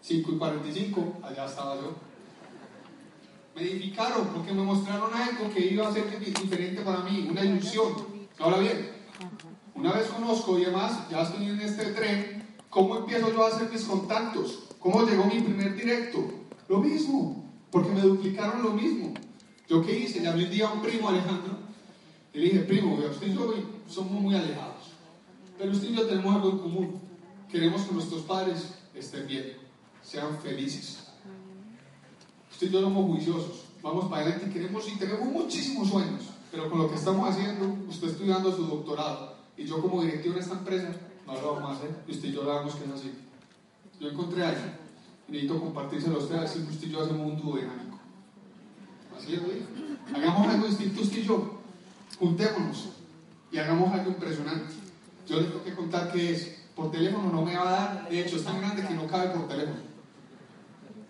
5 0.00 0.32
y 0.32 0.38
45, 0.38 1.20
allá 1.22 1.44
estaba 1.44 1.74
yo. 1.76 1.94
Me 3.54 3.62
edificaron 3.62 4.28
porque 4.28 4.52
me 4.52 4.62
mostraron 4.62 5.12
algo 5.12 5.52
que 5.52 5.66
iba 5.66 5.88
a 5.88 5.92
ser 5.92 6.18
diferente 6.20 6.82
para 6.82 7.00
mí, 7.00 7.26
una 7.30 7.42
ilusión. 7.42 7.92
Ahora 8.38 8.58
bien, 8.58 8.90
una 9.74 9.92
vez 9.92 10.08
conozco 10.08 10.58
y 10.58 10.64
además 10.64 11.08
ya 11.10 11.22
estoy 11.22 11.46
en 11.46 11.60
este 11.60 11.86
tren, 11.86 12.46
¿Cómo 12.76 12.94
empiezo 12.98 13.32
yo 13.32 13.42
a 13.42 13.48
hacer 13.48 13.70
mis 13.72 13.84
contactos? 13.84 14.64
¿Cómo 14.78 15.06
llegó 15.06 15.24
mi 15.24 15.40
primer 15.40 15.74
directo? 15.74 16.18
Lo 16.68 16.78
mismo, 16.80 17.42
porque 17.70 17.90
me 17.90 18.02
duplicaron 18.02 18.62
lo 18.62 18.72
mismo. 18.72 19.14
¿Yo 19.68 19.84
qué 19.84 19.98
hice? 19.98 20.22
Llamé 20.22 20.44
un 20.44 20.50
día 20.50 20.68
a 20.68 20.72
un 20.72 20.82
primo, 20.82 21.08
Alejandro, 21.08 21.54
y 22.32 22.38
le 22.38 22.44
dije, 22.44 22.60
primo, 22.60 22.94
usted 22.94 23.26
y 23.26 23.34
yo 23.34 23.54
somos 23.88 24.12
muy 24.12 24.34
alejados, 24.34 24.92
pero 25.58 25.72
usted 25.72 25.88
y 25.88 25.94
yo 25.94 26.06
tenemos 26.06 26.34
algo 26.34 26.50
en 26.50 26.58
común. 26.58 27.00
Queremos 27.50 27.82
que 27.82 27.94
nuestros 27.94 28.22
padres 28.22 28.74
estén 28.94 29.26
bien, 29.26 29.54
sean 30.02 30.38
felices. 30.38 31.04
Usted 32.50 32.68
y 32.68 32.70
yo 32.70 32.80
somos 32.80 33.06
juiciosos, 33.06 33.64
vamos 33.82 34.06
para 34.06 34.22
adelante 34.22 34.46
y 34.48 34.52
queremos 34.52 34.88
y 34.88 34.96
tenemos 34.96 35.28
muchísimos 35.28 35.88
sueños, 35.88 36.22
pero 36.50 36.70
con 36.70 36.78
lo 36.78 36.88
que 36.88 36.96
estamos 36.96 37.28
haciendo, 37.28 37.76
usted 37.88 38.08
estudiando 38.08 38.54
su 38.54 38.66
doctorado 38.66 39.36
y 39.56 39.64
yo 39.64 39.80
como 39.80 40.02
directivo 40.02 40.34
de 40.34 40.40
esta 40.40 40.54
empresa, 40.54 40.94
no 41.26 41.34
lo 41.40 41.54
vamos 41.54 41.70
a 41.70 41.74
hacer, 41.74 41.90
y 42.06 42.12
usted 42.12 42.28
y 42.28 42.32
yo 42.32 42.42
hablamos 42.42 42.74
que 42.74 42.84
es 42.84 42.90
así. 42.90 43.12
Yo 43.98 44.10
encontré 44.10 44.44
a 44.44 44.50
alguien, 44.50 44.72
necesito 45.28 45.58
compartírselo 45.58 46.16
a 46.16 46.18
usted, 46.22 46.36
así 46.36 46.60
que 46.60 46.70
usted 46.70 46.86
y 46.86 46.90
yo 46.90 47.02
hacemos 47.02 47.32
un 47.32 47.40
dúo 47.40 47.56
dinámico. 47.56 47.85
Hagamos 50.14 50.48
algo 50.48 50.66
distinto 50.66 51.02
usted 51.02 51.18
y 51.18 51.24
yo. 51.24 51.60
Juntémonos 52.18 52.88
y 53.50 53.58
hagamos 53.58 53.92
algo 53.92 54.10
impresionante. 54.10 54.74
Yo 55.28 55.40
le 55.40 55.46
tengo 55.46 55.64
que 55.64 55.74
contar 55.74 56.12
que 56.12 56.32
es. 56.32 56.56
Por 56.74 56.90
teléfono 56.90 57.32
no 57.32 57.42
me 57.42 57.56
va 57.56 57.68
a 57.68 57.70
dar, 57.70 58.08
de 58.10 58.20
hecho 58.20 58.36
es 58.36 58.44
tan 58.44 58.60
grande 58.60 58.86
que 58.86 58.92
no 58.92 59.06
cabe 59.06 59.30
por 59.30 59.48
teléfono. 59.48 59.78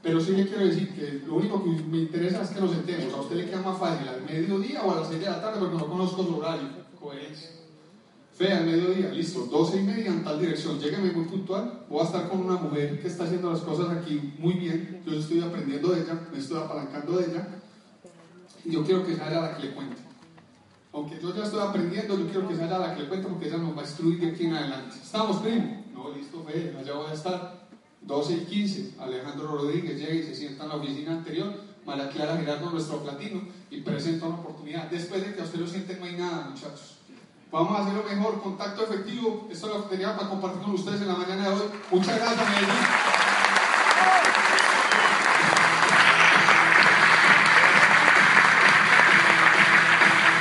Pero 0.01 0.21
sí 0.21 0.31
le 0.31 0.47
quiero 0.47 0.65
decir 0.65 0.95
que 0.95 1.27
lo 1.27 1.35
único 1.35 1.65
que 1.65 1.71
me 1.71 1.99
interesa 1.99 2.43
es 2.43 2.51
que 2.51 2.61
nos 2.61 2.71
sentemos. 2.71 3.13
A 3.13 3.21
usted 3.23 3.35
le 3.35 3.47
queda 3.47 3.63
más 3.63 3.77
fácil 3.77 4.07
al 4.07 4.23
mediodía 4.23 4.83
o 4.85 4.93
a 4.93 5.01
las 5.01 5.09
6 5.09 5.21
de 5.21 5.27
la 5.27 5.41
tarde 5.41 5.59
porque 5.59 5.77
no 5.77 5.89
conozco 5.89 6.23
su 6.23 6.37
horario. 6.37 6.69
Coherencia. 7.01 7.51
Fe 8.37 8.53
al 8.53 8.67
mediodía, 8.67 9.09
listo, 9.11 9.47
12 9.47 9.79
y 9.79 9.83
media 9.83 10.09
en 10.09 10.23
tal 10.23 10.39
dirección, 10.39 10.79
llégueme 10.79 11.11
muy 11.11 11.25
puntual, 11.25 11.87
voy 11.89 12.01
a 12.01 12.05
estar 12.05 12.29
con 12.29 12.41
una 12.41 12.57
mujer 12.57 13.01
que 13.01 13.09
está 13.09 13.25
haciendo 13.25 13.51
las 13.51 13.61
cosas 13.61 13.89
aquí 13.97 14.35
muy 14.39 14.53
bien, 14.55 15.03
yo 15.07 15.15
estoy 15.15 15.41
aprendiendo 15.41 15.89
de 15.89 16.03
ella, 16.03 16.21
me 16.31 16.39
estoy 16.39 16.59
apalancando 16.59 17.17
de 17.17 17.31
ella, 17.31 17.49
yo 18.71 18.85
quiero 18.85 19.05
que 19.05 19.15
sea 19.15 19.29
ella 19.31 19.41
la 19.41 19.57
que 19.57 19.65
le 19.65 19.75
cuente. 19.75 19.97
Aunque 20.93 21.21
yo 21.21 21.35
ya 21.35 21.45
estoy 21.45 21.61
aprendiendo, 21.61 22.19
yo 22.19 22.27
quiero 22.27 22.49
que 22.49 22.57
sea 22.57 22.67
ella 22.67 22.79
la 22.79 22.95
que 22.95 23.03
le 23.03 23.09
cuente 23.09 23.29
porque 23.29 23.49
ella 23.49 23.59
nos 23.59 23.77
va 23.77 23.83
a 23.83 23.85
instruir 23.85 24.21
de 24.21 24.31
aquí 24.31 24.47
en 24.47 24.55
adelante. 24.55 24.97
¿Estamos, 25.03 25.39
primo? 25.39 25.85
No, 25.93 26.11
listo, 26.15 26.43
Fe, 26.45 26.75
allá 26.79 26.95
voy 26.95 27.11
a 27.11 27.15
estar. 27.15 27.67
12 28.03 28.33
y 28.35 28.45
15, 28.45 28.95
Alejandro 29.01 29.49
Rodríguez 29.49 29.99
llega 29.99 30.15
y 30.15 30.23
se 30.23 30.35
sienta 30.35 30.63
en 30.63 30.69
la 30.69 30.77
oficina 30.77 31.13
anterior, 31.13 31.53
María 31.85 32.09
Clara 32.09 32.37
Gerardo, 32.37 32.71
nuestro 32.71 33.03
platino, 33.03 33.41
y 33.69 33.81
presenta 33.81 34.27
una 34.27 34.37
oportunidad. 34.37 34.89
Después 34.89 35.27
de 35.27 35.35
que 35.35 35.41
a 35.41 35.45
usted 35.45 35.59
lo 35.59 35.67
siente, 35.67 35.97
no 35.97 36.05
hay 36.05 36.17
nada, 36.17 36.49
muchachos. 36.51 36.99
Vamos 37.51 37.79
a 37.79 37.83
hacerlo 37.83 38.05
mejor, 38.05 38.43
contacto 38.43 38.85
efectivo. 38.85 39.49
Esto 39.51 39.67
es 39.67 39.75
lo 39.75 39.83
que 39.85 39.97
tenía 39.97 40.17
para 40.17 40.29
compartir 40.29 40.63
con 40.63 40.75
ustedes 40.75 41.01
en 41.01 41.09
la 41.09 41.15
mañana 41.15 41.49
de 41.49 41.55
hoy. 41.55 41.69
Muchas 41.91 42.17
gracias, 42.17 42.49
Medellín. 42.49 43.26